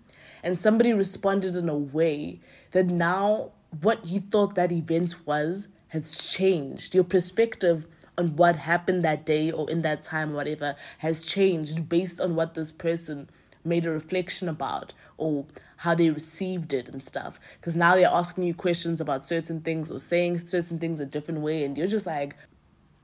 and 0.42 0.58
somebody 0.58 0.92
responded 0.92 1.54
in 1.54 1.68
a 1.68 1.76
way 1.76 2.40
that 2.72 2.86
now 2.86 3.52
what 3.80 4.04
you 4.04 4.20
thought 4.20 4.56
that 4.56 4.72
event 4.72 5.26
was 5.26 5.68
has 5.88 6.28
changed? 6.28 6.94
Your 6.94 7.04
perspective 7.04 7.86
on 8.18 8.36
what 8.36 8.56
happened 8.56 9.04
that 9.04 9.24
day 9.24 9.50
or 9.50 9.68
in 9.70 9.82
that 9.82 10.02
time 10.02 10.32
whatever 10.32 10.76
has 10.98 11.24
changed 11.24 11.88
based 11.88 12.20
on 12.20 12.34
what 12.34 12.54
this 12.54 12.70
person 12.70 13.28
made 13.64 13.86
a 13.86 13.90
reflection 13.90 14.48
about 14.48 14.92
or 15.16 15.46
how 15.78 15.94
they 15.94 16.10
received 16.10 16.72
it 16.72 16.88
and 16.88 17.02
stuff. 17.02 17.40
Because 17.60 17.76
now 17.76 17.94
they're 17.94 18.08
asking 18.08 18.44
you 18.44 18.54
questions 18.54 19.00
about 19.00 19.26
certain 19.26 19.60
things 19.60 19.90
or 19.90 19.98
saying 19.98 20.38
certain 20.38 20.78
things 20.78 21.00
a 21.00 21.06
different 21.06 21.40
way, 21.40 21.64
and 21.64 21.76
you're 21.76 21.86
just 21.86 22.06
like, 22.06 22.36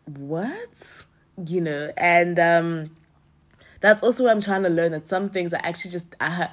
what? 0.05 1.05
You 1.45 1.61
know, 1.61 1.93
and 1.97 2.39
um, 2.39 2.97
that's 3.81 4.03
also 4.03 4.25
what 4.25 4.31
I'm 4.31 4.41
trying 4.41 4.63
to 4.65 4.69
learn 4.69 4.93
that 4.93 5.09
some 5.09 5.29
things 5.29 5.55
I 5.55 5.59
actually 5.59 5.93
just, 5.93 6.15
I, 6.21 6.51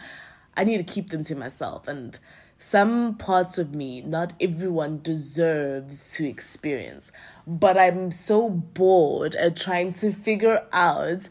I 0.55 0.63
need 0.63 0.77
to 0.77 0.83
keep 0.83 1.09
them 1.09 1.23
to 1.23 1.35
myself. 1.35 1.87
And 1.87 2.17
some 2.57 3.15
parts 3.15 3.57
of 3.57 3.75
me, 3.75 4.01
not 4.01 4.33
everyone 4.39 5.01
deserves 5.01 6.13
to 6.15 6.27
experience. 6.27 7.11
But 7.45 7.77
I'm 7.77 8.11
so 8.11 8.49
bored 8.49 9.35
at 9.35 9.55
trying 9.55 9.93
to 9.93 10.11
figure 10.11 10.63
out 10.71 11.29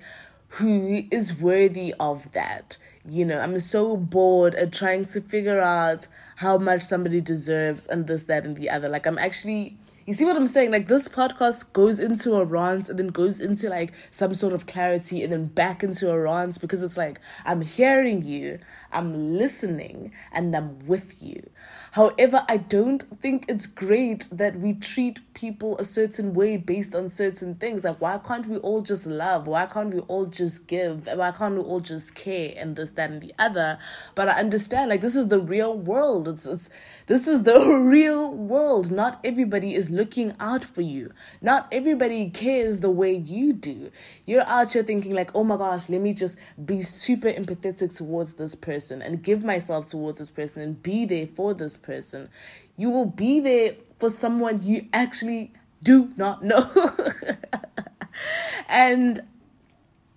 who 0.49 1.05
is 1.11 1.39
worthy 1.39 1.95
of 1.99 2.33
that. 2.33 2.77
You 3.07 3.25
know, 3.25 3.41
I'm 3.41 3.59
so 3.59 3.97
bored 3.97 4.55
at 4.55 4.73
trying 4.73 5.07
to 5.07 5.21
figure 5.21 5.61
out 5.61 6.07
how 6.37 6.59
much 6.59 6.83
somebody 6.83 7.21
deserves 7.21 7.87
and 7.87 8.07
this, 8.07 8.25
that, 8.25 8.45
and 8.45 8.57
the 8.57 8.71
other. 8.71 8.89
Like, 8.89 9.07
I'm 9.07 9.19
actually 9.19 9.77
you 10.07 10.13
see 10.13 10.27
what 10.27 10.37
I'm 10.37 10.47
saying? 10.47 10.71
Like 10.71 10.87
this 10.87 11.09
podcast 11.09 11.73
goes 11.73 11.99
into 11.99 12.35
a 12.35 12.45
rant 12.45 12.91
and 12.91 12.99
then 12.99 13.09
goes 13.09 13.41
into 13.41 13.71
like 13.71 13.93
some 14.11 14.35
sort 14.35 14.53
of 14.53 14.67
clarity 14.67 15.23
and 15.23 15.33
then 15.33 15.47
back 15.47 15.83
into 15.83 16.11
a 16.11 16.21
rant 16.21 16.61
because 16.61 16.83
it's 16.83 16.99
like 16.99 17.21
I'm 17.47 17.63
hearing 17.63 18.23
you, 18.23 18.59
I'm 18.95 19.37
listening, 19.37 20.13
and 20.31 20.55
I'm 20.55 20.87
with 20.87 21.21
you. 21.21 21.51
However, 21.93 22.45
I 22.49 22.59
don't 22.59 23.03
think 23.21 23.45
it's 23.49 23.67
great 23.67 24.29
that 24.31 24.59
we 24.59 24.73
treat 24.75 25.21
people 25.35 25.77
a 25.79 25.85
certain 25.85 26.33
way 26.33 26.57
based 26.57 26.95
on 26.95 27.11
certain 27.11 27.57
things. 27.57 27.85
Like, 27.85 28.01
why 28.01 28.19
can't 28.19 28.47
we 28.47 28.57
all 28.59 28.83
just 28.83 29.07
love? 29.07 29.49
Why 29.49 29.67
can't 29.67 29.93
we 29.93 30.01
all 30.01 30.27
just 30.27 30.69
give? 30.69 31.09
Why 31.13 31.33
can't 31.33 31.57
we 31.57 31.61
all 31.61 31.81
just 31.81 32.15
care 32.15 32.55
and 32.57 32.77
this, 32.77 32.93
that, 32.93 33.11
and 33.11 33.21
the 33.21 33.35
other? 33.39 33.79
But 34.15 34.29
I 34.29 34.39
understand, 34.39 34.91
like, 34.91 35.01
this 35.01 35.17
is 35.17 35.29
the 35.29 35.41
real 35.41 35.77
world. 35.77 36.29
It's, 36.29 36.47
it's, 36.47 36.71
this 37.07 37.27
is 37.27 37.43
the 37.43 37.59
real 37.91 38.33
world. 38.33 38.93
Not 38.93 39.19
everybody 39.25 39.75
is 39.75 39.91
looking 39.91 40.35
out 40.39 40.63
for 40.63 40.83
you. 40.83 41.13
Not 41.43 41.67
everybody 41.73 42.31
cares 42.31 42.81
the 42.81 42.91
way 42.91 43.13
you 43.13 43.53
do. 43.53 43.91
You're 44.25 44.47
out 44.47 44.73
here 44.73 44.85
thinking, 44.85 45.15
like, 45.15 45.31
oh 45.35 45.43
my 45.43 45.57
gosh, 45.57 45.89
let 45.89 46.01
me 46.01 46.13
just 46.13 46.39
be 46.65 46.83
super 46.83 47.31
empathetic 47.31 47.97
towards 47.97 48.35
this 48.35 48.55
person 48.55 48.84
and 48.91 49.23
give 49.23 49.45
myself 49.45 49.89
towards 49.89 50.19
this 50.19 50.31
person 50.31 50.63
and 50.63 50.83
be 50.83 51.05
there 51.05 51.27
for 51.27 51.55
this 51.55 51.77
person. 51.77 52.29
You 52.77 52.91
will 52.91 53.07
be 53.07 53.41
there 53.41 53.75
for 53.99 54.11
someone 54.11 54.63
you 54.63 54.87
actually 54.93 55.53
do 55.83 56.11
not 56.17 56.43
know. 56.43 56.71
and 58.69 59.21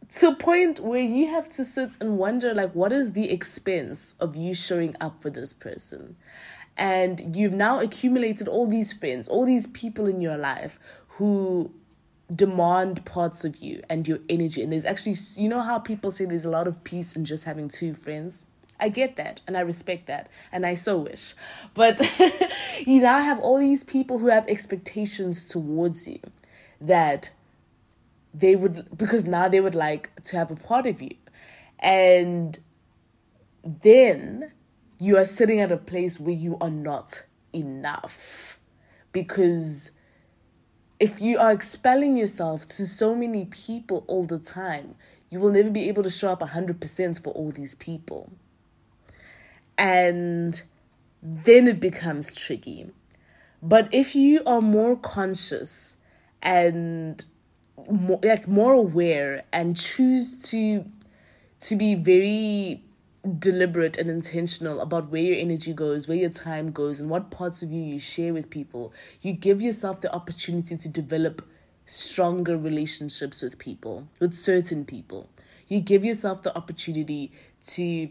to 0.09 0.29
a 0.29 0.36
point 0.36 0.79
where 0.79 1.01
you 1.01 1.27
have 1.27 1.50
to 1.50 1.65
sit 1.65 1.97
and 2.00 2.17
wonder 2.17 2.53
like 2.53 2.74
what 2.74 2.91
is 2.91 3.13
the 3.13 3.29
expense 3.29 4.15
of 4.19 4.36
you 4.36 4.53
showing 4.53 4.95
up 5.01 5.21
for 5.21 5.29
this 5.29 5.53
person 5.53 6.15
and 6.77 7.36
you've 7.36 7.53
now 7.53 7.79
accumulated 7.79 8.47
all 8.47 8.67
these 8.67 8.93
friends 8.93 9.27
all 9.27 9.45
these 9.45 9.67
people 9.67 10.07
in 10.07 10.21
your 10.21 10.38
life 10.38 10.79
who 11.09 11.71
demand 12.33 13.03
parts 13.05 13.43
of 13.45 13.57
you 13.57 13.81
and 13.89 14.07
your 14.07 14.19
energy 14.29 14.62
and 14.62 14.71
there's 14.71 14.86
actually 14.86 15.15
you 15.36 15.50
know 15.50 15.62
how 15.62 15.79
people 15.79 16.12
say 16.12 16.25
there's 16.25 16.45
a 16.45 16.50
lot 16.50 16.67
of 16.67 16.83
peace 16.83 17.15
in 17.15 17.25
just 17.25 17.43
having 17.43 17.67
two 17.67 17.93
friends 17.93 18.45
I 18.79 18.89
get 18.89 19.15
that 19.15 19.41
and 19.48 19.57
I 19.57 19.62
respect 19.62 20.07
that 20.07 20.29
and 20.51 20.65
I 20.65 20.75
so 20.75 20.98
wish. 21.00 21.34
But 21.74 22.00
you 22.86 23.01
now 23.01 23.19
have 23.19 23.39
all 23.39 23.57
these 23.57 23.84
people 23.84 24.19
who 24.19 24.27
have 24.27 24.48
expectations 24.48 25.46
towards 25.46 26.07
you 26.07 26.19
that 26.79 27.31
they 28.34 28.55
would, 28.55 28.88
because 28.96 29.25
now 29.25 29.48
they 29.48 29.62
would 29.62 29.75
like 29.75 30.12
to 30.24 30.38
have 30.38 30.51
a 30.51 30.55
part 30.55 30.86
of 30.86 31.01
you. 31.01 31.15
And 31.79 32.60
then 33.63 34.51
you 35.00 35.17
are 35.17 35.25
sitting 35.25 35.60
at 35.60 35.72
a 35.72 35.77
place 35.77 36.19
where 36.19 36.36
you 36.36 36.57
are 36.62 36.69
not 36.69 37.24
enough. 37.53 38.60
Because 39.12 39.91
if 41.00 41.22
you 41.22 41.38
are 41.38 41.51
expelling 41.51 42.17
yourself 42.17 42.67
to 42.67 42.86
so 42.86 43.15
many 43.15 43.46
people 43.46 44.03
all 44.07 44.25
the 44.25 44.39
time, 44.39 44.96
you 45.29 45.39
will 45.39 45.51
never 45.51 45.69
be 45.69 45.88
able 45.88 46.03
to 46.03 46.10
show 46.10 46.31
up 46.31 46.39
100% 46.39 47.24
for 47.24 47.31
all 47.34 47.51
these 47.51 47.75
people. 47.75 48.31
And 49.77 50.62
then 51.22 51.67
it 51.67 51.79
becomes 51.79 52.34
tricky. 52.34 52.91
But 53.62 53.89
if 53.91 54.15
you 54.15 54.41
are 54.46 54.62
more 54.62 54.96
conscious 54.96 55.98
and 56.41 57.24
more, 57.89 58.19
like 58.24 58.48
more 58.48 58.74
aware 58.74 59.43
and 59.51 59.75
choose 59.75 60.39
to 60.50 60.86
to 61.60 61.75
be 61.75 61.96
very 61.96 62.84
deliberate 63.39 63.98
and 63.98 64.10
intentional 64.10 64.79
about 64.79 65.10
where 65.10 65.22
your 65.22 65.36
energy 65.36 65.74
goes, 65.74 66.07
where 66.07 66.17
your 66.17 66.29
time 66.29 66.72
goes, 66.72 67.00
and 67.00 67.10
what 67.10 67.31
parts 67.31 67.63
of 67.63 67.72
you 67.72 67.81
you 67.81 68.00
share 68.00 68.34
with 68.34 68.50
people, 68.50 68.93
you 69.22 69.34
give 69.34 69.62
yourself 69.62 70.01
the 70.01 70.13
opportunity 70.13 70.77
to 70.77 70.88
develop 70.88 71.41
stronger 71.86 72.55
relationships 72.55 73.41
with 73.41 73.57
people, 73.57 74.07
with 74.19 74.36
certain 74.36 74.86
people. 74.86 75.29
You 75.67 75.79
give 75.79 76.05
yourself 76.05 76.43
the 76.43 76.55
opportunity 76.55 77.31
to 77.69 78.10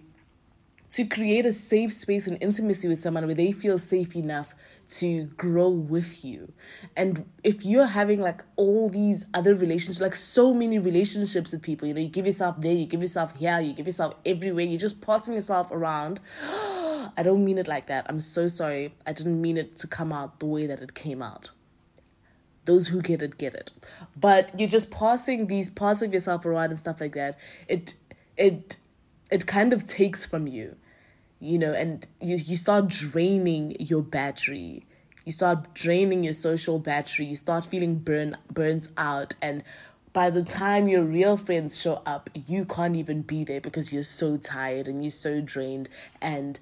to 0.91 1.05
create 1.05 1.47
a 1.47 1.53
safe 1.53 1.93
space 1.93 2.27
and 2.27 2.41
intimacy 2.41 2.89
with 2.89 3.01
someone 3.01 3.27
where 3.27 3.35
they 3.35 3.53
feel 3.53 3.79
safe 3.79 4.15
enough 4.15 4.55
to 4.89 5.25
grow 5.37 5.69
with 5.69 6.25
you. 6.25 6.53
And 6.97 7.29
if 7.43 7.65
you're 7.65 7.87
having 7.87 8.21
like 8.21 8.43
all 8.57 8.89
these 8.89 9.27
other 9.35 9.55
relationships, 9.55 10.01
like 10.01 10.15
so 10.15 10.55
many 10.55 10.79
relationships 10.79 11.53
with 11.53 11.63
people, 11.63 11.89
you 11.89 11.95
know, 11.95 12.01
you 12.01 12.09
give 12.09 12.27
yourself 12.27 12.61
there, 12.61 12.73
you 12.73 12.87
give 12.87 13.03
yourself 13.03 13.37
here, 13.37 13.59
you 13.61 13.73
give 13.73 13.87
yourself 13.87 14.15
everywhere, 14.25 14.65
you're 14.65 14.79
just 14.79 15.01
passing 15.01 15.35
yourself 15.35 15.71
around. 15.71 16.21
I 17.17 17.23
don't 17.23 17.45
mean 17.45 17.59
it 17.59 17.69
like 17.69 17.87
that. 17.87 18.07
I'm 18.09 18.21
so 18.21 18.49
sorry. 18.49 18.95
I 19.07 19.13
didn't 19.13 19.41
mean 19.41 19.57
it 19.57 19.77
to 19.79 19.87
come 19.87 20.13
out 20.13 20.39
the 20.39 20.47
way 20.47 20.67
that 20.67 20.81
it 20.81 20.95
came 20.95 21.23
out. 21.23 21.51
Those 22.65 22.89
who 22.89 23.01
get 23.01 23.23
it 23.23 23.39
get 23.39 23.55
it. 23.55 23.71
But 24.17 24.53
you're 24.59 24.69
just 24.69 24.91
passing 24.91 25.47
these 25.47 25.71
parts 25.71 26.03
of 26.03 26.13
yourself 26.13 26.45
around 26.45 26.71
and 26.71 26.81
stuff 26.81 27.01
like 27.01 27.15
that. 27.15 27.39
It 27.69 27.95
it 28.37 28.77
it 29.31 29.47
kind 29.47 29.73
of 29.73 29.87
takes 29.87 30.25
from 30.25 30.47
you 30.47 30.77
you 31.41 31.59
know, 31.59 31.73
and 31.73 32.07
you, 32.21 32.37
you 32.37 32.57
start 32.57 32.89
draining 32.89 33.77
your 33.79 34.03
battery. 34.03 34.87
You 35.25 35.33
start 35.33 35.75
draining 35.75 36.25
your 36.25 36.33
social 36.33 36.79
battery. 36.79 37.27
You 37.27 37.37
start 37.37 37.65
feeling 37.65 37.97
burn 37.97 38.37
burnt 38.51 38.89
out 38.97 39.35
and 39.43 39.63
by 40.13 40.31
the 40.31 40.43
time 40.43 40.89
your 40.89 41.05
real 41.05 41.37
friends 41.37 41.79
show 41.79 42.01
up, 42.07 42.31
you 42.47 42.65
can't 42.65 42.97
even 42.97 43.21
be 43.21 43.45
there 43.45 43.61
because 43.61 43.93
you're 43.93 44.03
so 44.03 44.39
tired 44.39 44.89
and 44.89 45.05
you're 45.05 45.11
so 45.11 45.43
drained 45.43 45.91
and 46.23 46.59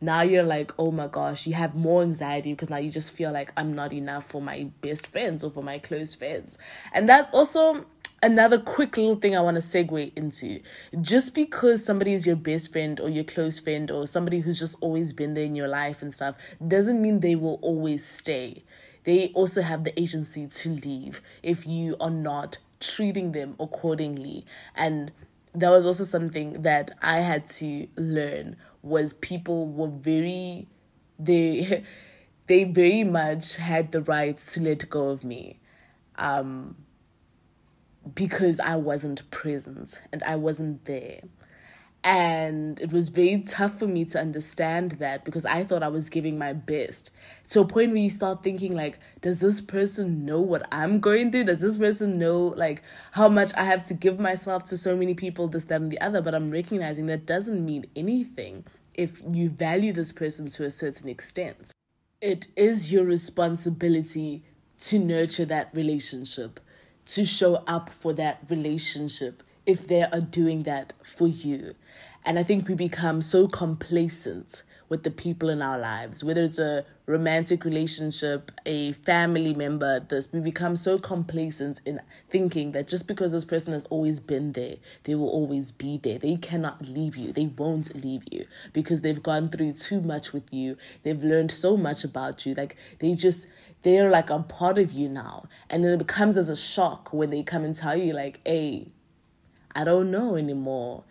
now 0.00 0.22
you're 0.22 0.44
like, 0.44 0.72
oh 0.78 0.92
my 0.92 1.08
gosh, 1.08 1.44
you 1.48 1.54
have 1.54 1.74
more 1.74 2.02
anxiety 2.02 2.52
because 2.52 2.70
now 2.70 2.76
you 2.76 2.90
just 2.90 3.12
feel 3.12 3.32
like 3.32 3.52
I'm 3.56 3.72
not 3.72 3.92
enough 3.92 4.26
for 4.26 4.40
my 4.40 4.68
best 4.82 5.08
friends 5.08 5.42
or 5.42 5.50
for 5.50 5.64
my 5.64 5.78
close 5.78 6.14
friends. 6.14 6.58
And 6.92 7.08
that's 7.08 7.30
also 7.30 7.86
another 8.22 8.58
quick 8.58 8.96
little 8.96 9.16
thing 9.16 9.36
I 9.36 9.40
want 9.40 9.56
to 9.56 9.60
segue 9.60 10.12
into. 10.16 10.60
Just 11.00 11.34
because 11.34 11.84
somebody 11.84 12.12
is 12.12 12.26
your 12.26 12.36
best 12.36 12.72
friend 12.72 13.00
or 13.00 13.08
your 13.08 13.24
close 13.24 13.58
friend 13.58 13.90
or 13.90 14.06
somebody 14.06 14.40
who's 14.40 14.60
just 14.60 14.76
always 14.80 15.12
been 15.12 15.34
there 15.34 15.44
in 15.44 15.56
your 15.56 15.68
life 15.68 16.02
and 16.02 16.14
stuff 16.14 16.36
doesn't 16.66 17.02
mean 17.02 17.20
they 17.20 17.34
will 17.34 17.58
always 17.62 18.06
stay. 18.06 18.62
They 19.04 19.28
also 19.34 19.62
have 19.62 19.84
the 19.84 19.98
agency 20.00 20.46
to 20.46 20.68
leave 20.70 21.20
if 21.42 21.66
you 21.66 21.96
are 22.00 22.10
not 22.10 22.58
treating 22.78 23.32
them 23.32 23.56
accordingly. 23.58 24.44
And 24.76 25.10
that 25.54 25.70
was 25.70 25.84
also 25.84 26.04
something 26.04 26.62
that 26.62 26.92
I 27.02 27.16
had 27.16 27.48
to 27.48 27.88
learn 27.96 28.56
was 28.82 29.12
people 29.12 29.66
were 29.66 29.88
very 29.88 30.66
they 31.18 31.84
they 32.46 32.64
very 32.64 33.04
much 33.04 33.56
had 33.56 33.92
the 33.92 34.02
right 34.02 34.36
to 34.36 34.60
let 34.60 34.88
go 34.88 35.08
of 35.08 35.24
me. 35.24 35.58
Um 36.16 36.76
because 38.14 38.60
I 38.60 38.76
wasn't 38.76 39.30
present 39.30 40.02
and 40.12 40.22
I 40.24 40.36
wasn't 40.36 40.84
there. 40.84 41.20
And 42.04 42.80
it 42.80 42.92
was 42.92 43.10
very 43.10 43.42
tough 43.42 43.78
for 43.78 43.86
me 43.86 44.04
to 44.06 44.18
understand 44.18 44.92
that 44.92 45.24
because 45.24 45.46
I 45.46 45.62
thought 45.62 45.84
I 45.84 45.88
was 45.88 46.08
giving 46.08 46.36
my 46.36 46.52
best. 46.52 47.12
To 47.50 47.60
a 47.60 47.64
point 47.64 47.92
where 47.92 48.00
you 48.00 48.10
start 48.10 48.42
thinking, 48.42 48.74
like, 48.74 48.98
does 49.20 49.38
this 49.38 49.60
person 49.60 50.24
know 50.24 50.40
what 50.40 50.66
I'm 50.72 50.98
going 50.98 51.30
through? 51.30 51.44
Does 51.44 51.60
this 51.60 51.76
person 51.76 52.18
know, 52.18 52.54
like, 52.56 52.82
how 53.12 53.28
much 53.28 53.54
I 53.56 53.62
have 53.62 53.84
to 53.84 53.94
give 53.94 54.18
myself 54.18 54.64
to 54.66 54.76
so 54.76 54.96
many 54.96 55.14
people, 55.14 55.46
this, 55.46 55.64
that, 55.64 55.80
and 55.80 55.92
the 55.92 56.00
other? 56.00 56.20
But 56.20 56.34
I'm 56.34 56.50
recognizing 56.50 57.06
that 57.06 57.24
doesn't 57.24 57.64
mean 57.64 57.86
anything 57.94 58.64
if 58.94 59.22
you 59.30 59.48
value 59.48 59.92
this 59.92 60.10
person 60.10 60.48
to 60.48 60.64
a 60.64 60.70
certain 60.70 61.08
extent. 61.08 61.70
It 62.20 62.48
is 62.56 62.92
your 62.92 63.04
responsibility 63.04 64.42
to 64.80 64.98
nurture 64.98 65.44
that 65.44 65.70
relationship 65.72 66.58
to 67.12 67.26
show 67.26 67.56
up 67.66 67.90
for 67.90 68.14
that 68.14 68.38
relationship 68.48 69.42
if 69.66 69.86
they 69.86 70.02
are 70.02 70.20
doing 70.20 70.62
that 70.62 70.94
for 71.02 71.28
you. 71.28 71.74
And 72.24 72.38
I 72.38 72.42
think 72.42 72.68
we 72.68 72.74
become 72.74 73.20
so 73.20 73.46
complacent 73.48 74.62
with 74.92 75.04
the 75.04 75.10
people 75.10 75.48
in 75.48 75.62
our 75.62 75.78
lives, 75.78 76.22
whether 76.22 76.42
it's 76.42 76.58
a 76.58 76.84
romantic 77.06 77.64
relationship, 77.64 78.52
a 78.66 78.92
family 78.92 79.54
member, 79.54 80.00
this, 80.00 80.30
we 80.34 80.38
become 80.38 80.76
so 80.76 80.98
complacent 80.98 81.80
in 81.86 81.98
thinking 82.28 82.72
that 82.72 82.88
just 82.88 83.06
because 83.06 83.32
this 83.32 83.46
person 83.46 83.72
has 83.72 83.86
always 83.86 84.20
been 84.20 84.52
there, 84.52 84.76
they 85.04 85.14
will 85.14 85.30
always 85.30 85.70
be 85.70 85.96
there. 85.96 86.18
They 86.18 86.36
cannot 86.36 86.86
leave 86.86 87.16
you. 87.16 87.32
They 87.32 87.46
won't 87.46 88.04
leave 88.04 88.24
you 88.30 88.44
because 88.74 89.00
they've 89.00 89.22
gone 89.22 89.48
through 89.48 89.72
too 89.72 90.02
much 90.02 90.34
with 90.34 90.52
you. 90.52 90.76
They've 91.04 91.24
learned 91.24 91.52
so 91.52 91.74
much 91.78 92.04
about 92.04 92.44
you. 92.44 92.52
Like 92.52 92.76
they 92.98 93.14
just, 93.14 93.46
they're 93.84 94.10
like 94.10 94.28
a 94.28 94.40
part 94.40 94.76
of 94.76 94.92
you 94.92 95.08
now. 95.08 95.46
And 95.70 95.82
then 95.82 95.92
it 95.92 96.00
becomes 96.00 96.36
as 96.36 96.50
a 96.50 96.56
shock 96.56 97.14
when 97.14 97.30
they 97.30 97.42
come 97.42 97.64
and 97.64 97.74
tell 97.74 97.96
you, 97.96 98.12
like, 98.12 98.40
hey, 98.44 98.88
I 99.74 99.84
don't 99.84 100.10
know 100.10 100.36
anymore. 100.36 101.04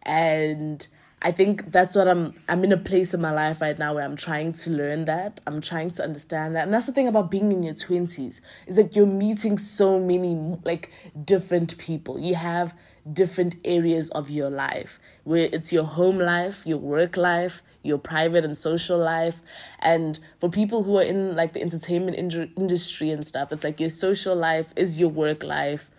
And 0.00 0.86
I 1.22 1.32
think 1.32 1.72
that's 1.72 1.96
what 1.96 2.08
I'm 2.08 2.34
I'm 2.48 2.62
in 2.62 2.72
a 2.72 2.76
place 2.76 3.14
in 3.14 3.20
my 3.20 3.32
life 3.32 3.60
right 3.60 3.78
now 3.78 3.94
where 3.94 4.04
I'm 4.04 4.16
trying 4.16 4.52
to 4.52 4.70
learn 4.70 5.06
that. 5.06 5.40
I'm 5.46 5.60
trying 5.60 5.90
to 5.92 6.02
understand 6.04 6.54
that. 6.56 6.64
And 6.64 6.74
that's 6.74 6.86
the 6.86 6.92
thing 6.92 7.08
about 7.08 7.30
being 7.30 7.52
in 7.52 7.62
your 7.62 7.74
20s 7.74 8.40
is 8.66 8.76
that 8.76 8.94
you're 8.94 9.06
meeting 9.06 9.56
so 9.56 9.98
many 9.98 10.58
like 10.64 10.90
different 11.24 11.78
people. 11.78 12.18
You 12.18 12.34
have 12.34 12.74
different 13.10 13.56
areas 13.64 14.10
of 14.10 14.28
your 14.28 14.50
life 14.50 15.00
where 15.24 15.48
it's 15.52 15.72
your 15.72 15.84
home 15.84 16.18
life, 16.18 16.62
your 16.66 16.78
work 16.78 17.16
life, 17.16 17.62
your 17.82 17.98
private 17.98 18.44
and 18.44 18.56
social 18.58 18.98
life. 18.98 19.40
And 19.78 20.18
for 20.38 20.50
people 20.50 20.82
who 20.82 20.98
are 20.98 21.02
in 21.02 21.34
like 21.34 21.54
the 21.54 21.62
entertainment 21.62 22.16
in- 22.16 22.52
industry 22.56 23.10
and 23.10 23.26
stuff, 23.26 23.52
it's 23.52 23.64
like 23.64 23.80
your 23.80 23.88
social 23.88 24.36
life 24.36 24.72
is 24.76 25.00
your 25.00 25.08
work 25.08 25.42
life, 25.42 25.90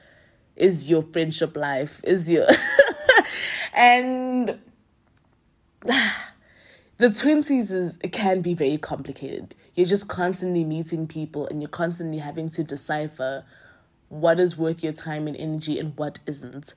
is 0.55 0.89
your 0.89 1.01
friendship 1.01 1.57
life, 1.57 2.01
is 2.03 2.29
your 2.29 2.45
and 3.75 4.59
the 6.97 7.07
20s 7.07 7.71
is 7.71 7.97
it 8.03 8.11
can 8.11 8.41
be 8.41 8.53
very 8.53 8.77
complicated 8.77 9.55
you're 9.75 9.85
just 9.85 10.07
constantly 10.07 10.63
meeting 10.63 11.07
people 11.07 11.47
and 11.47 11.61
you're 11.61 11.69
constantly 11.69 12.17
having 12.17 12.49
to 12.49 12.63
decipher 12.63 13.45
what 14.09 14.39
is 14.39 14.57
worth 14.57 14.83
your 14.83 14.93
time 14.93 15.27
and 15.27 15.37
energy 15.37 15.79
and 15.79 15.95
what 15.97 16.19
isn't 16.25 16.73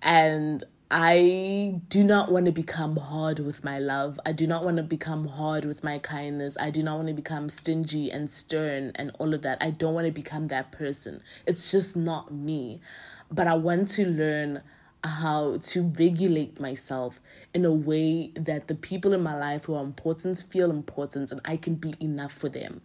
and 0.00 0.64
I 0.94 1.80
do 1.88 2.04
not 2.04 2.30
want 2.30 2.44
to 2.44 2.52
become 2.52 2.96
hard 2.96 3.38
with 3.38 3.64
my 3.64 3.78
love. 3.78 4.20
I 4.26 4.32
do 4.32 4.46
not 4.46 4.62
want 4.62 4.76
to 4.76 4.82
become 4.82 5.26
hard 5.26 5.64
with 5.64 5.82
my 5.82 5.98
kindness. 5.98 6.58
I 6.60 6.68
do 6.68 6.82
not 6.82 6.96
want 6.96 7.08
to 7.08 7.14
become 7.14 7.48
stingy 7.48 8.12
and 8.12 8.30
stern 8.30 8.92
and 8.96 9.10
all 9.18 9.32
of 9.32 9.40
that. 9.40 9.56
I 9.62 9.70
don't 9.70 9.94
want 9.94 10.04
to 10.04 10.12
become 10.12 10.48
that 10.48 10.70
person. 10.70 11.22
It's 11.46 11.70
just 11.70 11.96
not 11.96 12.30
me. 12.30 12.82
But 13.30 13.46
I 13.46 13.54
want 13.54 13.88
to 13.90 14.06
learn 14.06 14.60
how 15.04 15.58
to 15.58 15.82
regulate 15.98 16.60
myself 16.60 17.20
in 17.52 17.64
a 17.64 17.72
way 17.72 18.30
that 18.34 18.68
the 18.68 18.74
people 18.74 19.12
in 19.12 19.22
my 19.22 19.36
life 19.36 19.64
who 19.64 19.74
are 19.74 19.82
important 19.82 20.44
feel 20.48 20.70
important 20.70 21.32
and 21.32 21.40
I 21.44 21.56
can 21.56 21.74
be 21.74 21.94
enough 22.00 22.32
for 22.32 22.48
them. 22.48 22.82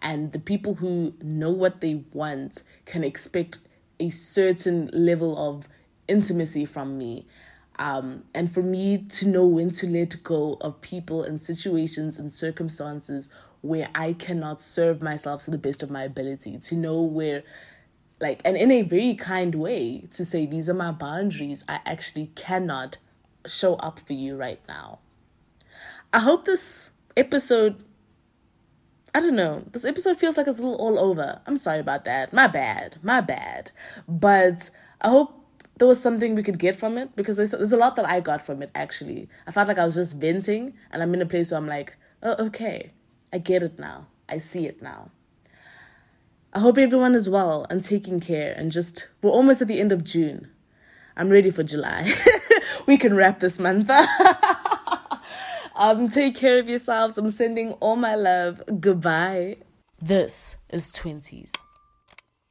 And 0.00 0.32
the 0.32 0.38
people 0.38 0.76
who 0.76 1.14
know 1.20 1.50
what 1.50 1.80
they 1.80 2.02
want 2.12 2.62
can 2.86 3.04
expect 3.04 3.58
a 4.00 4.08
certain 4.08 4.88
level 4.92 5.36
of 5.36 5.68
intimacy 6.06 6.64
from 6.64 6.96
me. 6.96 7.26
Um, 7.78 8.24
and 8.34 8.50
for 8.50 8.62
me 8.62 8.98
to 8.98 9.28
know 9.28 9.46
when 9.46 9.70
to 9.72 9.86
let 9.86 10.22
go 10.24 10.56
of 10.60 10.80
people 10.80 11.22
and 11.22 11.40
situations 11.40 12.18
and 12.18 12.32
circumstances 12.32 13.28
where 13.60 13.88
I 13.94 14.14
cannot 14.14 14.62
serve 14.62 15.02
myself 15.02 15.44
to 15.44 15.50
the 15.50 15.58
best 15.58 15.82
of 15.82 15.90
my 15.90 16.04
ability, 16.04 16.58
to 16.58 16.76
know 16.76 17.02
where 17.02 17.42
like 18.20 18.42
and 18.44 18.56
in 18.56 18.70
a 18.70 18.82
very 18.82 19.14
kind 19.14 19.54
way 19.54 20.04
to 20.10 20.24
say 20.24 20.46
these 20.46 20.68
are 20.68 20.74
my 20.74 20.90
boundaries. 20.90 21.64
I 21.68 21.80
actually 21.86 22.28
cannot 22.34 22.98
show 23.46 23.74
up 23.76 24.00
for 24.00 24.12
you 24.12 24.36
right 24.36 24.60
now. 24.68 24.98
I 26.12 26.20
hope 26.20 26.44
this 26.44 26.92
episode 27.16 27.84
i 29.14 29.20
don't 29.20 29.34
know 29.34 29.64
this 29.72 29.84
episode 29.84 30.16
feels 30.16 30.36
like 30.36 30.46
it's 30.46 30.58
a 30.58 30.62
little 30.62 30.76
all 30.76 30.98
over. 30.98 31.40
I'm 31.46 31.56
sorry 31.56 31.80
about 31.80 32.04
that. 32.04 32.32
My 32.32 32.46
bad. 32.46 32.96
My 33.02 33.20
bad. 33.20 33.70
But 34.06 34.70
i 35.00 35.08
hope 35.08 35.34
there 35.78 35.88
was 35.88 36.00
something 36.00 36.34
we 36.34 36.42
could 36.42 36.58
get 36.58 36.76
from 36.76 36.98
it 36.98 37.14
because 37.14 37.36
there's, 37.36 37.52
there's 37.52 37.72
a 37.72 37.76
lot 37.76 37.94
that 37.96 38.08
I 38.08 38.20
got 38.20 38.44
from 38.44 38.62
it 38.62 38.70
actually. 38.74 39.28
I 39.46 39.52
felt 39.52 39.68
like 39.68 39.78
I 39.78 39.84
was 39.84 39.94
just 39.94 40.16
venting 40.16 40.74
and 40.90 41.02
I'm 41.02 41.14
in 41.14 41.22
a 41.22 41.26
place 41.26 41.50
where 41.50 41.58
I'm 41.58 41.68
like, 41.68 41.96
oh, 42.22 42.46
okay, 42.46 42.90
I 43.32 43.38
get 43.38 43.62
it 43.62 43.78
now. 43.78 44.06
I 44.28 44.38
see 44.38 44.66
it 44.66 44.82
now. 44.82 45.10
I 46.52 46.60
hope 46.60 46.78
everyone 46.78 47.14
is 47.14 47.28
well 47.28 47.66
and 47.68 47.84
taking 47.84 48.20
care 48.20 48.54
and 48.56 48.72
just, 48.72 49.08
we're 49.20 49.30
almost 49.30 49.60
at 49.60 49.68
the 49.68 49.80
end 49.80 49.92
of 49.92 50.02
June. 50.02 50.48
I'm 51.14 51.28
ready 51.28 51.50
for 51.50 51.62
July. 51.62 52.10
we 52.86 52.96
can 52.96 53.14
wrap 53.14 53.40
this 53.40 53.58
month. 53.58 53.90
um, 55.76 56.08
take 56.08 56.34
care 56.34 56.58
of 56.58 56.68
yourselves. 56.68 57.18
I'm 57.18 57.28
sending 57.28 57.72
all 57.74 57.96
my 57.96 58.14
love. 58.14 58.62
Goodbye. 58.80 59.58
This 60.00 60.56
is 60.70 60.90
20s. 60.90 61.52